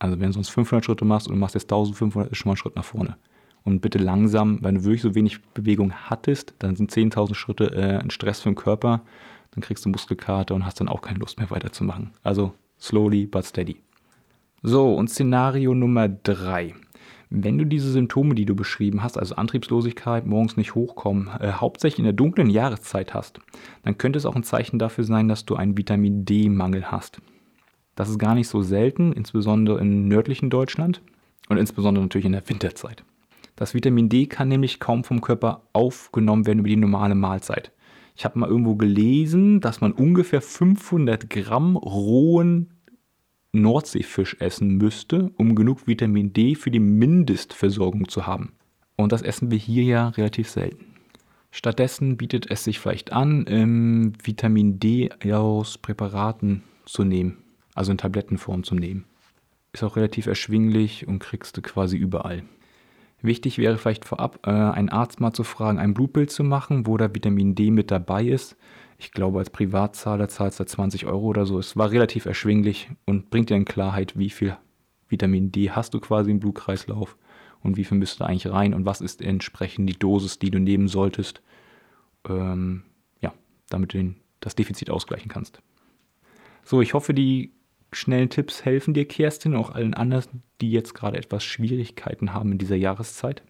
Also 0.00 0.18
wenn 0.18 0.26
du 0.26 0.32
sonst 0.32 0.48
500 0.48 0.84
Schritte 0.84 1.04
machst 1.04 1.28
und 1.28 1.34
du 1.34 1.38
machst 1.38 1.54
jetzt 1.54 1.72
1500, 1.72 2.32
ist 2.32 2.38
schon 2.38 2.48
mal 2.48 2.54
ein 2.54 2.56
Schritt 2.56 2.74
nach 2.74 2.84
vorne. 2.84 3.16
Und 3.64 3.80
bitte 3.80 3.98
langsam, 3.98 4.58
wenn 4.62 4.76
du 4.76 4.84
wirklich 4.84 5.02
so 5.02 5.14
wenig 5.14 5.42
Bewegung 5.54 5.92
hattest, 5.92 6.54
dann 6.58 6.76
sind 6.76 6.90
10.000 6.90 7.34
Schritte 7.34 7.72
äh, 7.74 7.98
ein 7.98 8.10
Stress 8.10 8.40
für 8.40 8.50
den 8.50 8.56
Körper. 8.56 9.02
Dann 9.52 9.62
kriegst 9.62 9.84
du 9.84 9.88
Muskelkater 9.88 10.54
und 10.54 10.64
hast 10.64 10.80
dann 10.80 10.88
auch 10.88 11.02
keine 11.02 11.18
Lust 11.18 11.38
mehr 11.38 11.50
weiterzumachen. 11.50 12.10
Also 12.22 12.54
slowly 12.80 13.26
but 13.26 13.44
steady. 13.44 13.76
So, 14.62 14.94
und 14.94 15.10
Szenario 15.10 15.74
Nummer 15.74 16.08
3. 16.08 16.74
Wenn 17.30 17.56
du 17.56 17.64
diese 17.64 17.90
Symptome, 17.90 18.34
die 18.34 18.44
du 18.44 18.54
beschrieben 18.54 19.02
hast, 19.02 19.16
also 19.18 19.36
Antriebslosigkeit, 19.36 20.26
morgens 20.26 20.56
nicht 20.56 20.74
hochkommen, 20.74 21.28
äh, 21.40 21.52
hauptsächlich 21.52 22.00
in 22.00 22.04
der 22.04 22.12
dunklen 22.12 22.50
Jahreszeit 22.50 23.14
hast, 23.14 23.40
dann 23.84 23.96
könnte 23.96 24.18
es 24.18 24.26
auch 24.26 24.36
ein 24.36 24.42
Zeichen 24.42 24.78
dafür 24.78 25.04
sein, 25.04 25.28
dass 25.28 25.46
du 25.46 25.56
einen 25.56 25.78
Vitamin 25.78 26.24
D-Mangel 26.24 26.90
hast. 26.92 27.20
Das 27.94 28.08
ist 28.08 28.18
gar 28.18 28.34
nicht 28.34 28.48
so 28.48 28.62
selten, 28.62 29.12
insbesondere 29.12 29.80
im 29.80 30.08
nördlichen 30.08 30.50
Deutschland 30.50 31.00
und 31.48 31.56
insbesondere 31.56 32.04
natürlich 32.04 32.26
in 32.26 32.32
der 32.32 32.48
Winterzeit. 32.48 33.02
Das 33.56 33.74
Vitamin 33.74 34.08
D 34.08 34.26
kann 34.26 34.48
nämlich 34.48 34.80
kaum 34.80 35.04
vom 35.04 35.20
Körper 35.20 35.62
aufgenommen 35.72 36.46
werden 36.46 36.60
über 36.60 36.68
die 36.68 36.76
normale 36.76 37.14
Mahlzeit. 37.14 37.72
Ich 38.16 38.24
habe 38.24 38.38
mal 38.38 38.48
irgendwo 38.48 38.74
gelesen, 38.74 39.60
dass 39.60 39.80
man 39.80 39.92
ungefähr 39.92 40.42
500 40.42 41.30
Gramm 41.30 41.76
rohen 41.76 42.70
Nordseefisch 43.52 44.36
essen 44.40 44.76
müsste, 44.76 45.30
um 45.36 45.54
genug 45.54 45.86
Vitamin 45.86 46.32
D 46.32 46.54
für 46.54 46.70
die 46.70 46.78
Mindestversorgung 46.80 48.08
zu 48.08 48.26
haben. 48.26 48.52
Und 48.96 49.12
das 49.12 49.22
essen 49.22 49.50
wir 49.50 49.58
hier 49.58 49.84
ja 49.84 50.08
relativ 50.08 50.48
selten. 50.48 50.86
Stattdessen 51.50 52.16
bietet 52.16 52.50
es 52.50 52.64
sich 52.64 52.78
vielleicht 52.78 53.12
an, 53.12 53.44
ähm, 53.46 54.14
Vitamin 54.22 54.78
D 54.78 55.10
aus 55.30 55.76
Präparaten 55.76 56.62
zu 56.86 57.04
nehmen, 57.04 57.38
also 57.74 57.92
in 57.92 57.98
Tablettenform 57.98 58.64
zu 58.64 58.74
nehmen. 58.74 59.04
Ist 59.72 59.82
auch 59.82 59.96
relativ 59.96 60.26
erschwinglich 60.26 61.06
und 61.06 61.18
kriegst 61.18 61.56
du 61.56 61.62
quasi 61.62 61.98
überall. 61.98 62.42
Wichtig 63.22 63.58
wäre 63.58 63.78
vielleicht 63.78 64.04
vorab, 64.04 64.40
äh, 64.46 64.50
einen 64.50 64.88
Arzt 64.88 65.20
mal 65.20 65.32
zu 65.32 65.44
fragen, 65.44 65.78
ein 65.78 65.94
Blutbild 65.94 66.30
zu 66.30 66.42
machen, 66.42 66.86
wo 66.86 66.96
da 66.96 67.14
Vitamin 67.14 67.54
D 67.54 67.70
mit 67.70 67.92
dabei 67.92 68.24
ist. 68.24 68.56
Ich 68.98 69.12
glaube, 69.12 69.38
als 69.38 69.50
Privatzahler 69.50 70.28
zahlst 70.28 70.60
du 70.60 70.64
20 70.64 71.06
Euro 71.06 71.26
oder 71.26 71.46
so. 71.46 71.58
Es 71.58 71.76
war 71.76 71.90
relativ 71.92 72.26
erschwinglich 72.26 72.90
und 73.06 73.30
bringt 73.30 73.50
dir 73.50 73.56
in 73.56 73.64
Klarheit, 73.64 74.18
wie 74.18 74.30
viel 74.30 74.56
Vitamin 75.08 75.52
D 75.52 75.70
hast 75.70 75.94
du 75.94 76.00
quasi 76.00 76.32
im 76.32 76.40
Blutkreislauf 76.40 77.16
und 77.62 77.76
wie 77.76 77.84
viel 77.84 77.98
müsste 77.98 78.20
da 78.20 78.26
eigentlich 78.26 78.50
rein 78.50 78.74
und 78.74 78.86
was 78.86 79.00
ist 79.00 79.22
entsprechend 79.22 79.88
die 79.88 79.98
Dosis, 79.98 80.40
die 80.40 80.50
du 80.50 80.58
nehmen 80.58 80.88
solltest, 80.88 81.42
ähm, 82.28 82.82
ja, 83.20 83.32
damit 83.68 83.94
du 83.94 83.98
den, 83.98 84.16
das 84.40 84.56
Defizit 84.56 84.90
ausgleichen 84.90 85.30
kannst. 85.30 85.62
So, 86.64 86.80
ich 86.80 86.94
hoffe, 86.94 87.14
die 87.14 87.52
schnellen 87.92 88.30
Tipps 88.30 88.64
helfen 88.64 88.94
dir, 88.94 89.06
Kerstin, 89.06 89.54
auch 89.54 89.70
allen 89.70 89.94
anderen, 89.94 90.42
die 90.60 90.70
jetzt 90.70 90.94
gerade 90.94 91.18
etwas 91.18 91.44
Schwierigkeiten 91.44 92.32
haben 92.32 92.52
in 92.52 92.58
dieser 92.58 92.76
Jahreszeit. 92.76 93.42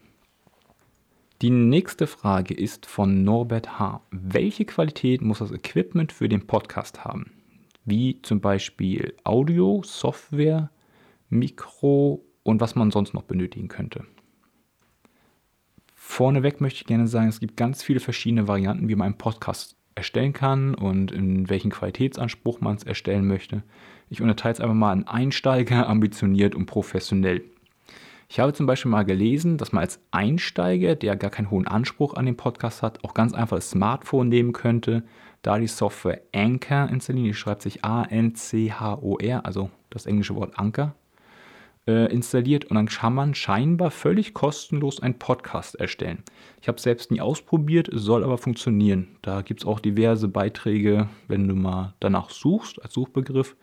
Die 1.41 1.51
nächste 1.51 2.07
Frage 2.07 2.55
ist 2.55 2.87
von 2.87 3.25
Norbert 3.25 3.79
H. 3.79 4.03
Welche 4.11 4.65
Qualität 4.65 5.23
muss 5.23 5.41
das 5.41 5.51
Equipment 5.51 6.13
für 6.13 6.29
den 6.29 6.47
Podcast 6.47 7.05
haben? 7.05 7.33
Wie 7.85 8.23
zum 8.23 8.41
Beispiel 8.41 9.15
Audio, 9.25 9.83
Software, 9.85 10.71
Mikro 11.29 12.25
und 12.45 12.61
was 12.61 12.75
man 12.75 12.91
sonst 12.91 13.15
noch 13.15 13.23
benötigen 13.23 13.69
könnte. 13.69 14.05
Vorneweg 15.95 16.61
möchte 16.61 16.83
ich 16.83 16.87
gerne 16.87 17.09
sagen, 17.09 17.29
es 17.29 17.41
gibt 17.41 17.57
ganz 17.57 17.83
viele 17.83 18.01
verschiedene 18.01 18.47
Varianten, 18.47 18.89
wie 18.89 18.95
man 18.95 19.07
einen 19.07 19.19
Podcast 19.19 19.77
erstellen 19.95 20.33
kann 20.33 20.75
und 20.75 21.11
in 21.11 21.49
welchen 21.49 21.71
Qualitätsanspruch 21.71 22.61
man 22.61 22.77
es 22.77 22.83
erstellen 22.83 23.27
möchte. 23.27 23.63
Ich 24.13 24.21
unterteile 24.21 24.53
es 24.53 24.61
einfach 24.61 24.75
mal 24.75 24.93
in 24.93 25.09
Einsteiger, 25.09 25.89
ambitioniert 25.89 26.55
und 26.55 26.67
professionell. 26.67 27.45
Ich 28.29 28.41
habe 28.41 28.53
zum 28.53 28.67
Beispiel 28.67 28.91
mal 28.91 29.05
gelesen, 29.05 29.57
dass 29.57 29.73
man 29.73 29.81
als 29.81 30.01
Einsteiger, 30.11 30.97
der 30.97 31.17
gar 31.17 31.31
keinen 31.31 31.51
hohen 31.51 31.67
Anspruch 31.67 32.13
an 32.13 32.27
den 32.27 32.37
Podcast 32.37 32.83
hat, 32.83 33.03
auch 33.05 33.15
ganz 33.15 33.33
einfach 33.33 33.57
das 33.57 33.71
Smartphone 33.71 34.29
nehmen 34.29 34.53
könnte, 34.53 35.03
da 35.41 35.59
die 35.59 35.67
Software 35.67 36.21
Anchor 36.35 36.91
installieren, 36.91 37.29
die 37.29 37.35
schreibt 37.35 37.63
sich 37.63 37.87
A-N-C-H-O-R, 37.87 39.47
also 39.47 39.71
das 39.89 40.05
englische 40.05 40.35
Wort 40.35 40.59
Anchor, 40.59 40.95
äh, 41.87 42.13
installiert 42.13 42.67
und 42.67 42.75
dann 42.75 42.89
kann 42.89 43.15
man 43.15 43.35
scheinbar 43.35 43.91
völlig 43.91 44.35
kostenlos 44.35 45.01
einen 45.01 45.19
Podcast 45.19 45.77
erstellen. 45.77 46.23
Ich 46.61 46.69
habe 46.69 46.77
es 46.77 46.83
selbst 46.83 47.11
nie 47.11 47.23
ausprobiert, 47.23 47.89
soll 47.91 48.25
aber 48.25 48.37
funktionieren. 48.37 49.17
Da 49.23 49.41
gibt 49.41 49.63
es 49.63 49.67
auch 49.67 49.81
diverse 49.81 50.29
Beiträge, 50.29 51.09
wenn 51.29 51.49
du 51.49 51.55
mal 51.55 51.95
danach 51.99 52.29
suchst, 52.29 52.83
als 52.83 52.93
Suchbegriff, 52.93 53.57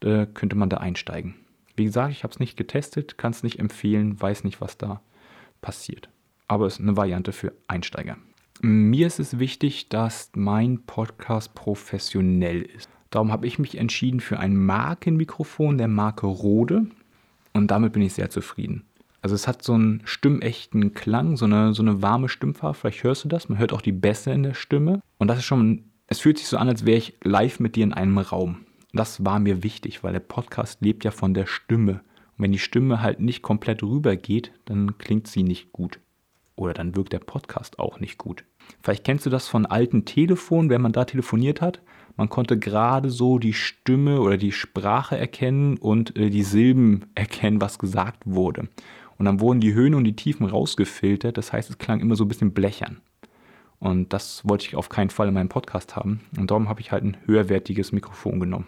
äh, 0.00 0.26
könnte 0.26 0.56
man 0.56 0.68
da 0.68 0.78
einsteigen. 0.78 1.34
Wie 1.76 1.84
gesagt, 1.84 2.12
ich 2.12 2.22
habe 2.22 2.32
es 2.32 2.40
nicht 2.40 2.56
getestet, 2.56 3.18
kann 3.18 3.32
es 3.32 3.42
nicht 3.42 3.58
empfehlen, 3.58 4.20
weiß 4.20 4.44
nicht, 4.44 4.60
was 4.60 4.78
da 4.78 5.00
passiert. 5.60 6.08
Aber 6.48 6.66
es 6.66 6.74
ist 6.74 6.80
eine 6.80 6.96
Variante 6.96 7.32
für 7.32 7.52
Einsteiger. 7.68 8.16
Mir 8.62 9.06
ist 9.06 9.18
es 9.18 9.38
wichtig, 9.38 9.88
dass 9.88 10.30
mein 10.34 10.82
Podcast 10.86 11.54
professionell 11.54 12.62
ist. 12.62 12.88
Darum 13.10 13.30
habe 13.30 13.46
ich 13.46 13.58
mich 13.58 13.76
entschieden 13.76 14.20
für 14.20 14.38
ein 14.38 14.56
Markenmikrofon 14.56 15.78
der 15.78 15.88
Marke 15.88 16.26
Rode. 16.26 16.86
Und 17.52 17.70
damit 17.70 17.92
bin 17.92 18.02
ich 18.02 18.14
sehr 18.14 18.30
zufrieden. 18.30 18.84
Also 19.22 19.34
es 19.34 19.48
hat 19.48 19.62
so 19.62 19.74
einen 19.74 20.02
stimmechten 20.04 20.94
Klang, 20.94 21.36
so 21.36 21.46
eine, 21.46 21.74
so 21.74 21.82
eine 21.82 22.00
warme 22.02 22.28
Stimmfarbe. 22.28 22.76
Vielleicht 22.76 23.02
hörst 23.02 23.24
du 23.24 23.28
das. 23.28 23.48
Man 23.48 23.58
hört 23.58 23.72
auch 23.72 23.80
die 23.80 23.92
Bässe 23.92 24.32
in 24.32 24.42
der 24.42 24.54
Stimme. 24.54 25.00
Und 25.18 25.28
das 25.28 25.38
ist 25.38 25.44
schon, 25.44 25.84
es 26.06 26.20
fühlt 26.20 26.38
sich 26.38 26.46
so 26.46 26.56
an, 26.56 26.68
als 26.68 26.86
wäre 26.86 26.98
ich 26.98 27.14
live 27.22 27.60
mit 27.60 27.76
dir 27.76 27.84
in 27.84 27.92
einem 27.92 28.18
Raum. 28.18 28.65
Das 28.96 29.24
war 29.24 29.38
mir 29.38 29.62
wichtig, 29.62 30.02
weil 30.02 30.12
der 30.12 30.20
Podcast 30.20 30.80
lebt 30.80 31.04
ja 31.04 31.10
von 31.10 31.34
der 31.34 31.46
Stimme. 31.46 32.00
Und 32.36 32.44
wenn 32.44 32.52
die 32.52 32.58
Stimme 32.58 33.02
halt 33.02 33.20
nicht 33.20 33.42
komplett 33.42 33.82
rübergeht, 33.82 34.52
dann 34.64 34.96
klingt 34.96 35.26
sie 35.26 35.42
nicht 35.42 35.72
gut. 35.72 36.00
Oder 36.54 36.72
dann 36.72 36.96
wirkt 36.96 37.12
der 37.12 37.18
Podcast 37.18 37.78
auch 37.78 38.00
nicht 38.00 38.16
gut. 38.16 38.44
Vielleicht 38.82 39.04
kennst 39.04 39.26
du 39.26 39.30
das 39.30 39.48
von 39.48 39.66
alten 39.66 40.06
Telefonen, 40.06 40.70
wenn 40.70 40.80
man 40.80 40.92
da 40.92 41.04
telefoniert 41.04 41.60
hat. 41.60 41.82
Man 42.16 42.30
konnte 42.30 42.58
gerade 42.58 43.10
so 43.10 43.38
die 43.38 43.52
Stimme 43.52 44.22
oder 44.22 44.38
die 44.38 44.52
Sprache 44.52 45.18
erkennen 45.18 45.76
und 45.76 46.16
äh, 46.16 46.30
die 46.30 46.42
Silben 46.42 47.04
erkennen, 47.14 47.60
was 47.60 47.78
gesagt 47.78 48.22
wurde. 48.24 48.68
Und 49.18 49.26
dann 49.26 49.40
wurden 49.40 49.60
die 49.60 49.74
Höhen 49.74 49.94
und 49.94 50.04
die 50.04 50.16
Tiefen 50.16 50.46
rausgefiltert. 50.46 51.36
Das 51.36 51.52
heißt, 51.52 51.68
es 51.68 51.78
klang 51.78 52.00
immer 52.00 52.16
so 52.16 52.24
ein 52.24 52.28
bisschen 52.28 52.54
blechern. 52.54 53.02
Und 53.78 54.14
das 54.14 54.42
wollte 54.48 54.66
ich 54.66 54.74
auf 54.74 54.88
keinen 54.88 55.10
Fall 55.10 55.28
in 55.28 55.34
meinem 55.34 55.50
Podcast 55.50 55.96
haben. 55.96 56.20
Und 56.38 56.50
darum 56.50 56.70
habe 56.70 56.80
ich 56.80 56.92
halt 56.92 57.04
ein 57.04 57.18
höherwertiges 57.26 57.92
Mikrofon 57.92 58.40
genommen. 58.40 58.66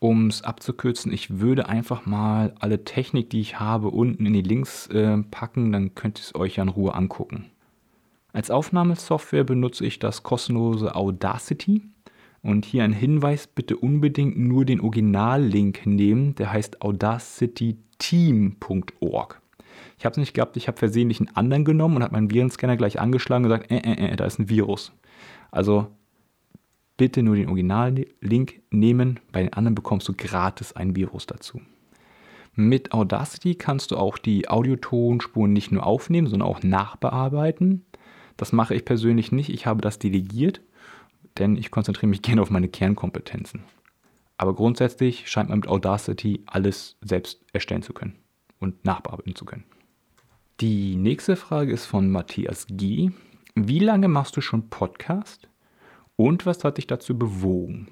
Um 0.00 0.28
es 0.28 0.42
abzukürzen, 0.42 1.12
ich 1.12 1.40
würde 1.40 1.68
einfach 1.68 2.06
mal 2.06 2.54
alle 2.58 2.84
Technik, 2.84 3.28
die 3.28 3.40
ich 3.40 3.60
habe, 3.60 3.88
unten 3.88 4.24
in 4.24 4.32
die 4.32 4.40
Links 4.40 4.86
äh, 4.86 5.18
packen. 5.30 5.72
Dann 5.72 5.94
könnt 5.94 6.18
ihr 6.18 6.22
es 6.22 6.34
euch 6.34 6.56
ja 6.56 6.62
in 6.62 6.70
Ruhe 6.70 6.94
angucken. 6.94 7.50
Als 8.32 8.50
Aufnahmesoftware 8.50 9.44
benutze 9.44 9.84
ich 9.84 9.98
das 9.98 10.22
kostenlose 10.22 10.94
Audacity. 10.94 11.82
Und 12.42 12.64
hier 12.64 12.84
ein 12.84 12.94
Hinweis, 12.94 13.46
bitte 13.46 13.76
unbedingt 13.76 14.38
nur 14.38 14.64
den 14.64 14.80
Originallink 14.80 15.84
nehmen, 15.84 16.34
der 16.36 16.50
heißt 16.50 16.80
audacityteam.org. 16.80 19.42
Ich 19.98 20.06
habe 20.06 20.12
es 20.12 20.16
nicht 20.16 20.32
gehabt, 20.32 20.56
ich 20.56 20.66
habe 20.66 20.78
versehentlich 20.78 21.20
einen 21.20 21.36
anderen 21.36 21.66
genommen 21.66 21.96
und 21.96 22.02
habe 22.02 22.14
meinen 22.14 22.30
Virenscanner 22.30 22.78
gleich 22.78 22.98
angeschlagen 22.98 23.44
und 23.44 23.50
gesagt, 23.50 23.70
äh, 23.70 23.76
äh, 23.76 24.12
äh, 24.12 24.16
da 24.16 24.24
ist 24.24 24.38
ein 24.38 24.48
Virus. 24.48 24.92
Also 25.50 25.88
bitte 27.00 27.22
nur 27.22 27.36
den 27.36 27.48
Originallink 27.48 28.60
nehmen, 28.70 29.20
bei 29.32 29.42
den 29.42 29.54
anderen 29.54 29.74
bekommst 29.74 30.06
du 30.06 30.12
gratis 30.12 30.74
ein 30.74 30.94
Virus 30.94 31.24
dazu. 31.24 31.62
Mit 32.54 32.92
Audacity 32.92 33.54
kannst 33.54 33.90
du 33.90 33.96
auch 33.96 34.18
die 34.18 34.50
Audiotonspuren 34.50 35.52
nicht 35.52 35.72
nur 35.72 35.86
aufnehmen, 35.86 36.26
sondern 36.26 36.48
auch 36.48 36.62
nachbearbeiten. 36.62 37.86
Das 38.36 38.52
mache 38.52 38.74
ich 38.74 38.84
persönlich 38.84 39.32
nicht, 39.32 39.48
ich 39.48 39.64
habe 39.64 39.80
das 39.80 39.98
delegiert 39.98 40.60
denn 41.38 41.56
ich 41.56 41.70
konzentriere 41.70 42.08
mich 42.08 42.22
gerne 42.22 42.42
auf 42.42 42.50
meine 42.50 42.68
Kernkompetenzen. 42.68 43.62
Aber 44.36 44.54
grundsätzlich 44.54 45.28
scheint 45.28 45.50
man 45.50 45.60
mit 45.60 45.68
Audacity 45.68 46.42
alles 46.46 46.96
selbst 47.02 47.44
erstellen 47.52 47.82
zu 47.82 47.92
können 47.92 48.16
und 48.58 48.84
nachbearbeiten 48.84 49.34
zu 49.34 49.44
können. 49.44 49.64
Die 50.60 50.96
nächste 50.96 51.36
Frage 51.36 51.72
ist 51.72 51.86
von 51.86 52.10
Matthias 52.10 52.66
G. 52.68 53.10
Wie 53.54 53.78
lange 53.78 54.08
machst 54.08 54.36
du 54.36 54.40
schon 54.40 54.70
Podcast 54.70 55.48
und 56.16 56.46
was 56.46 56.64
hat 56.64 56.76
dich 56.76 56.86
dazu 56.86 57.18
bewogen? 57.18 57.88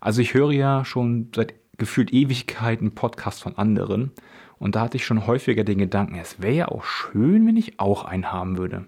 Also 0.00 0.20
ich 0.20 0.34
höre 0.34 0.52
ja 0.52 0.84
schon 0.84 1.30
seit 1.34 1.54
gefühlt 1.78 2.12
Ewigkeiten 2.12 2.94
Podcasts 2.94 3.40
von 3.40 3.56
anderen 3.56 4.12
und 4.58 4.74
da 4.74 4.82
hatte 4.82 4.96
ich 4.96 5.04
schon 5.04 5.26
häufiger 5.26 5.64
den 5.64 5.78
Gedanken, 5.78 6.16
es 6.16 6.40
wäre 6.40 6.54
ja 6.54 6.68
auch 6.68 6.84
schön, 6.84 7.46
wenn 7.46 7.56
ich 7.56 7.78
auch 7.78 8.04
einen 8.04 8.32
haben 8.32 8.56
würde. 8.56 8.86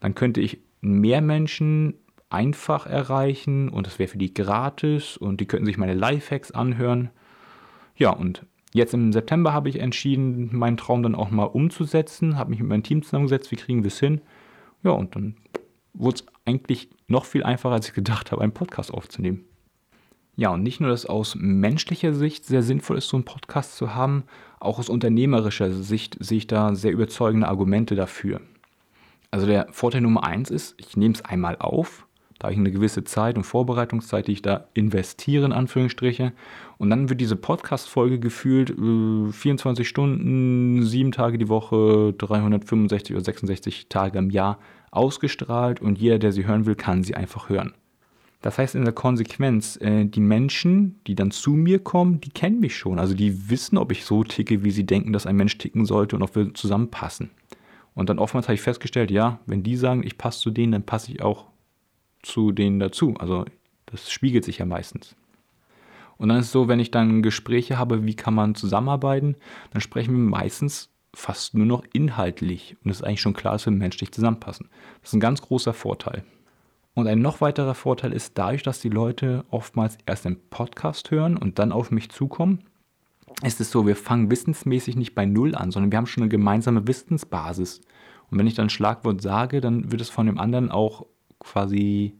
Dann 0.00 0.14
könnte 0.14 0.40
ich 0.40 0.60
mehr 0.80 1.20
Menschen 1.20 1.94
einfach 2.30 2.86
erreichen 2.86 3.68
und 3.68 3.86
es 3.86 3.98
wäre 3.98 4.08
für 4.08 4.18
die 4.18 4.34
gratis 4.34 5.16
und 5.16 5.40
die 5.40 5.46
könnten 5.46 5.66
sich 5.66 5.78
meine 5.78 5.94
Lifehacks 5.94 6.50
anhören. 6.50 7.10
Ja, 7.96 8.10
und 8.10 8.44
jetzt 8.72 8.92
im 8.92 9.12
September 9.12 9.52
habe 9.52 9.68
ich 9.68 9.78
entschieden, 9.78 10.50
meinen 10.52 10.76
Traum 10.76 11.02
dann 11.02 11.14
auch 11.14 11.30
mal 11.30 11.44
umzusetzen, 11.44 12.36
habe 12.36 12.50
mich 12.50 12.60
mit 12.60 12.68
meinem 12.68 12.82
Team 12.82 13.02
zusammengesetzt, 13.02 13.50
wie 13.50 13.56
kriegen 13.56 13.82
wir 13.82 13.88
es 13.88 14.00
hin? 14.00 14.20
Ja, 14.82 14.90
und 14.90 15.14
dann 15.14 15.36
wurde 15.94 16.16
es 16.16 16.26
eigentlich 16.44 16.90
noch 17.06 17.24
viel 17.24 17.42
einfacher, 17.42 17.74
als 17.74 17.88
ich 17.88 17.94
gedacht 17.94 18.32
habe, 18.32 18.42
einen 18.42 18.52
Podcast 18.52 18.92
aufzunehmen. 18.92 19.44
Ja, 20.36 20.50
und 20.50 20.62
nicht 20.62 20.80
nur, 20.80 20.90
dass 20.90 21.06
aus 21.06 21.36
menschlicher 21.36 22.12
Sicht 22.12 22.44
sehr 22.44 22.62
sinnvoll 22.62 22.98
ist, 22.98 23.08
so 23.08 23.16
einen 23.16 23.24
Podcast 23.24 23.76
zu 23.76 23.94
haben, 23.94 24.24
auch 24.58 24.78
aus 24.78 24.88
unternehmerischer 24.88 25.72
Sicht 25.72 26.16
sehe 26.18 26.38
ich 26.38 26.46
da 26.48 26.74
sehr 26.74 26.92
überzeugende 26.92 27.46
Argumente 27.46 27.94
dafür. 27.94 28.40
Also 29.30 29.46
der 29.46 29.68
Vorteil 29.72 30.00
Nummer 30.00 30.24
eins 30.24 30.50
ist, 30.50 30.74
ich 30.78 30.96
nehme 30.96 31.14
es 31.14 31.24
einmal 31.24 31.56
auf, 31.58 32.06
da 32.38 32.46
habe 32.46 32.54
ich 32.54 32.58
eine 32.58 32.72
gewisse 32.72 33.04
Zeit 33.04 33.36
und 33.36 33.44
Vorbereitungszeit, 33.44 34.26
die 34.26 34.32
ich 34.32 34.42
da 34.42 34.66
investiere, 34.74 35.44
in 35.44 35.52
Anführungsstriche. 35.52 36.32
Und 36.78 36.90
dann 36.90 37.08
wird 37.08 37.20
diese 37.20 37.36
Podcast-Folge 37.36 38.18
gefühlt 38.18 38.70
äh, 38.70 39.32
24 39.32 39.88
Stunden, 39.88 40.82
sieben 40.82 41.12
Tage 41.12 41.38
die 41.38 41.48
Woche, 41.48 42.12
365 42.18 43.14
oder 43.14 43.24
66 43.24 43.88
Tage 43.88 44.18
im 44.18 44.30
Jahr 44.30 44.58
ausgestrahlt 44.90 45.80
und 45.80 45.98
jeder, 45.98 46.18
der 46.18 46.32
sie 46.32 46.46
hören 46.46 46.66
will, 46.66 46.74
kann 46.74 47.02
sie 47.02 47.14
einfach 47.14 47.48
hören. 47.48 47.74
Das 48.42 48.58
heißt 48.58 48.74
in 48.74 48.84
der 48.84 48.92
Konsequenz, 48.92 49.78
äh, 49.80 50.04
die 50.04 50.20
Menschen, 50.20 51.00
die 51.06 51.14
dann 51.14 51.30
zu 51.30 51.52
mir 51.52 51.78
kommen, 51.78 52.20
die 52.20 52.28
kennen 52.28 52.60
mich 52.60 52.76
schon. 52.76 52.98
Also 52.98 53.14
die 53.14 53.48
wissen, 53.48 53.78
ob 53.78 53.90
ich 53.90 54.04
so 54.04 54.22
ticke, 54.22 54.62
wie 54.62 54.70
sie 54.70 54.84
denken, 54.84 55.14
dass 55.14 55.26
ein 55.26 55.36
Mensch 55.36 55.56
ticken 55.56 55.86
sollte 55.86 56.16
und 56.16 56.22
ob 56.22 56.36
wir 56.36 56.52
zusammenpassen. 56.52 57.30
Und 57.94 58.10
dann 58.10 58.18
oftmals 58.18 58.48
habe 58.48 58.54
ich 58.54 58.60
festgestellt, 58.60 59.10
ja, 59.10 59.38
wenn 59.46 59.62
die 59.62 59.76
sagen, 59.76 60.02
ich 60.02 60.18
passe 60.18 60.40
zu 60.40 60.50
denen, 60.50 60.72
dann 60.72 60.82
passe 60.82 61.12
ich 61.12 61.22
auch 61.22 61.46
zu 62.24 62.52
denen 62.52 62.80
dazu. 62.80 63.14
Also 63.18 63.44
das 63.86 64.10
spiegelt 64.10 64.44
sich 64.44 64.58
ja 64.58 64.66
meistens. 64.66 65.16
Und 66.16 66.28
dann 66.28 66.38
ist 66.38 66.46
es 66.46 66.52
so, 66.52 66.68
wenn 66.68 66.80
ich 66.80 66.90
dann 66.90 67.22
Gespräche 67.22 67.78
habe, 67.78 68.06
wie 68.06 68.14
kann 68.14 68.34
man 68.34 68.54
zusammenarbeiten, 68.54 69.36
dann 69.72 69.80
sprechen 69.80 70.14
wir 70.14 70.30
meistens 70.30 70.90
fast 71.14 71.54
nur 71.54 71.66
noch 71.66 71.84
inhaltlich. 71.92 72.76
Und 72.84 72.90
es 72.90 72.98
ist 72.98 73.02
eigentlich 73.04 73.20
schon 73.20 73.34
klar, 73.34 73.54
dass 73.54 73.66
wir 73.66 73.72
menschlich 73.72 74.12
zusammenpassen. 74.12 74.68
Das 75.00 75.10
ist 75.10 75.14
ein 75.14 75.20
ganz 75.20 75.42
großer 75.42 75.72
Vorteil. 75.72 76.24
Und 76.94 77.08
ein 77.08 77.20
noch 77.20 77.40
weiterer 77.40 77.74
Vorteil 77.74 78.12
ist 78.12 78.38
dadurch, 78.38 78.62
dass 78.62 78.80
die 78.80 78.88
Leute 78.88 79.44
oftmals 79.50 79.98
erst 80.06 80.26
einen 80.26 80.38
Podcast 80.50 81.10
hören 81.10 81.36
und 81.36 81.58
dann 81.58 81.72
auf 81.72 81.90
mich 81.90 82.10
zukommen, 82.10 82.60
ist 83.42 83.60
es 83.60 83.70
so, 83.70 83.86
wir 83.86 83.96
fangen 83.96 84.30
wissensmäßig 84.30 84.94
nicht 84.94 85.14
bei 85.14 85.26
Null 85.26 85.56
an, 85.56 85.72
sondern 85.72 85.90
wir 85.90 85.98
haben 85.98 86.06
schon 86.06 86.22
eine 86.22 86.30
gemeinsame 86.30 86.86
Wissensbasis. 86.86 87.80
Und 88.30 88.38
wenn 88.38 88.46
ich 88.46 88.54
dann 88.54 88.70
Schlagwort 88.70 89.20
sage, 89.20 89.60
dann 89.60 89.90
wird 89.90 90.00
es 90.00 90.08
von 90.08 90.26
dem 90.26 90.38
anderen 90.38 90.70
auch 90.70 91.06
quasi 91.44 92.14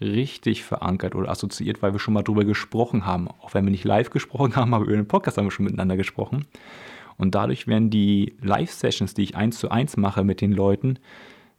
richtig 0.00 0.62
verankert 0.62 1.14
oder 1.14 1.30
assoziiert, 1.30 1.82
weil 1.82 1.92
wir 1.92 1.98
schon 1.98 2.14
mal 2.14 2.22
drüber 2.22 2.44
gesprochen 2.44 3.06
haben. 3.06 3.28
Auch 3.28 3.54
wenn 3.54 3.64
wir 3.64 3.70
nicht 3.70 3.84
live 3.84 4.10
gesprochen 4.10 4.56
haben, 4.56 4.74
aber 4.74 4.84
über 4.84 4.96
den 4.96 5.08
Podcast 5.08 5.38
haben 5.38 5.46
wir 5.46 5.50
schon 5.50 5.64
miteinander 5.64 5.96
gesprochen. 5.96 6.46
Und 7.16 7.34
dadurch 7.34 7.66
werden 7.66 7.88
die 7.88 8.36
Live-Sessions, 8.42 9.14
die 9.14 9.22
ich 9.22 9.36
eins 9.36 9.58
zu 9.58 9.70
eins 9.70 9.96
mache 9.96 10.22
mit 10.22 10.42
den 10.42 10.52
Leuten, 10.52 10.98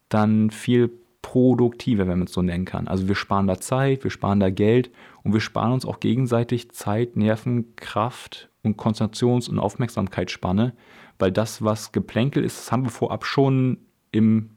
dann 0.07 0.51
viel 0.51 0.91
produktiver, 1.23 2.07
wenn 2.07 2.19
man 2.19 2.27
es 2.27 2.33
so 2.33 2.41
nennen 2.41 2.65
kann. 2.65 2.87
Also 2.87 3.07
wir 3.07 3.15
sparen 3.15 3.47
da 3.47 3.59
Zeit, 3.59 4.03
wir 4.03 4.11
sparen 4.11 4.39
da 4.39 4.49
Geld 4.49 4.91
und 5.23 5.33
wir 5.33 5.41
sparen 5.41 5.73
uns 5.73 5.85
auch 5.85 5.99
gegenseitig 5.99 6.71
Zeit, 6.71 7.17
Nerven, 7.17 7.75
Kraft 7.75 8.49
und 8.63 8.77
Konzentrations- 8.77 9.49
und 9.49 9.59
Aufmerksamkeitsspanne, 9.59 10.73
weil 11.19 11.31
das, 11.31 11.63
was 11.63 11.91
Geplänkel 11.91 12.43
ist, 12.43 12.57
das 12.59 12.71
haben 12.71 12.83
wir 12.83 12.91
vorab 12.91 13.25
schon 13.25 13.79
im 14.11 14.51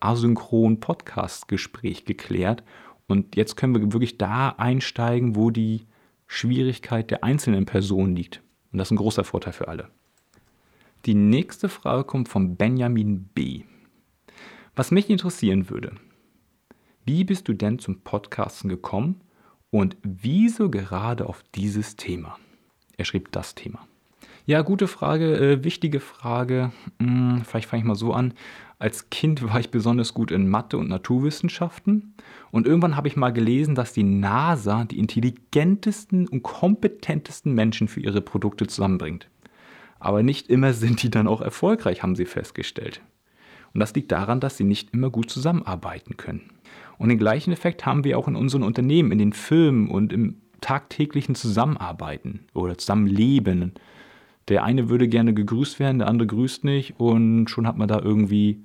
asynchronen 0.00 0.80
Podcast-Gespräch 0.80 2.04
geklärt. 2.04 2.62
Und 3.06 3.36
jetzt 3.36 3.56
können 3.56 3.74
wir 3.74 3.92
wirklich 3.92 4.18
da 4.18 4.50
einsteigen, 4.50 5.36
wo 5.36 5.50
die 5.50 5.86
Schwierigkeit 6.26 7.10
der 7.10 7.24
einzelnen 7.24 7.66
Person 7.66 8.16
liegt. 8.16 8.42
Und 8.72 8.78
das 8.78 8.88
ist 8.88 8.92
ein 8.92 8.96
großer 8.96 9.24
Vorteil 9.24 9.52
für 9.52 9.68
alle. 9.68 9.88
Die 11.06 11.14
nächste 11.14 11.68
Frage 11.68 12.04
kommt 12.04 12.28
von 12.28 12.56
Benjamin 12.56 13.24
B. 13.34 13.64
Was 14.74 14.90
mich 14.90 15.10
interessieren 15.10 15.68
würde, 15.68 15.92
wie 17.04 17.24
bist 17.24 17.46
du 17.46 17.52
denn 17.52 17.78
zum 17.78 18.00
Podcasten 18.00 18.70
gekommen 18.70 19.20
und 19.70 19.96
wieso 20.02 20.70
gerade 20.70 21.26
auf 21.26 21.44
dieses 21.54 21.96
Thema? 21.96 22.38
Er 22.96 23.04
schrieb 23.04 23.30
das 23.32 23.54
Thema. 23.54 23.86
Ja, 24.46 24.62
gute 24.62 24.88
Frage, 24.88 25.36
äh, 25.36 25.64
wichtige 25.64 26.00
Frage. 26.00 26.72
Hm, 27.00 27.42
vielleicht 27.44 27.68
fange 27.68 27.82
ich 27.82 27.86
mal 27.86 27.94
so 27.94 28.12
an. 28.12 28.34
Als 28.78 29.08
Kind 29.10 29.42
war 29.42 29.60
ich 29.60 29.70
besonders 29.70 30.14
gut 30.14 30.30
in 30.30 30.48
Mathe 30.48 30.78
und 30.78 30.88
Naturwissenschaften 30.88 32.14
und 32.50 32.66
irgendwann 32.66 32.96
habe 32.96 33.08
ich 33.08 33.16
mal 33.16 33.32
gelesen, 33.32 33.74
dass 33.74 33.92
die 33.92 34.02
NASA 34.02 34.84
die 34.84 34.98
intelligentesten 34.98 36.28
und 36.28 36.42
kompetentesten 36.42 37.54
Menschen 37.54 37.88
für 37.88 38.00
ihre 38.00 38.20
Produkte 38.20 38.66
zusammenbringt. 38.66 39.28
Aber 40.00 40.22
nicht 40.22 40.48
immer 40.48 40.72
sind 40.72 41.02
die 41.02 41.10
dann 41.10 41.28
auch 41.28 41.40
erfolgreich, 41.40 42.02
haben 42.02 42.16
sie 42.16 42.26
festgestellt. 42.26 43.00
Und 43.72 43.80
das 43.80 43.94
liegt 43.94 44.12
daran, 44.12 44.40
dass 44.40 44.56
sie 44.56 44.64
nicht 44.64 44.92
immer 44.92 45.10
gut 45.10 45.30
zusammenarbeiten 45.30 46.16
können. 46.16 46.50
Und 46.98 47.08
den 47.08 47.18
gleichen 47.18 47.52
Effekt 47.52 47.86
haben 47.86 48.04
wir 48.04 48.18
auch 48.18 48.28
in 48.28 48.36
unseren 48.36 48.62
Unternehmen, 48.62 49.12
in 49.12 49.18
den 49.18 49.32
Filmen 49.32 49.88
und 49.88 50.12
im 50.12 50.40
tagtäglichen 50.60 51.34
Zusammenarbeiten 51.34 52.46
oder 52.54 52.78
Zusammenleben. 52.78 53.72
Der 54.48 54.64
eine 54.64 54.88
würde 54.88 55.08
gerne 55.08 55.32
gegrüßt 55.32 55.78
werden, 55.78 55.98
der 55.98 56.08
andere 56.08 56.26
grüßt 56.26 56.64
nicht 56.64 56.94
und 56.98 57.48
schon 57.48 57.66
hat 57.66 57.78
man 57.78 57.88
da 57.88 58.00
irgendwie 58.00 58.60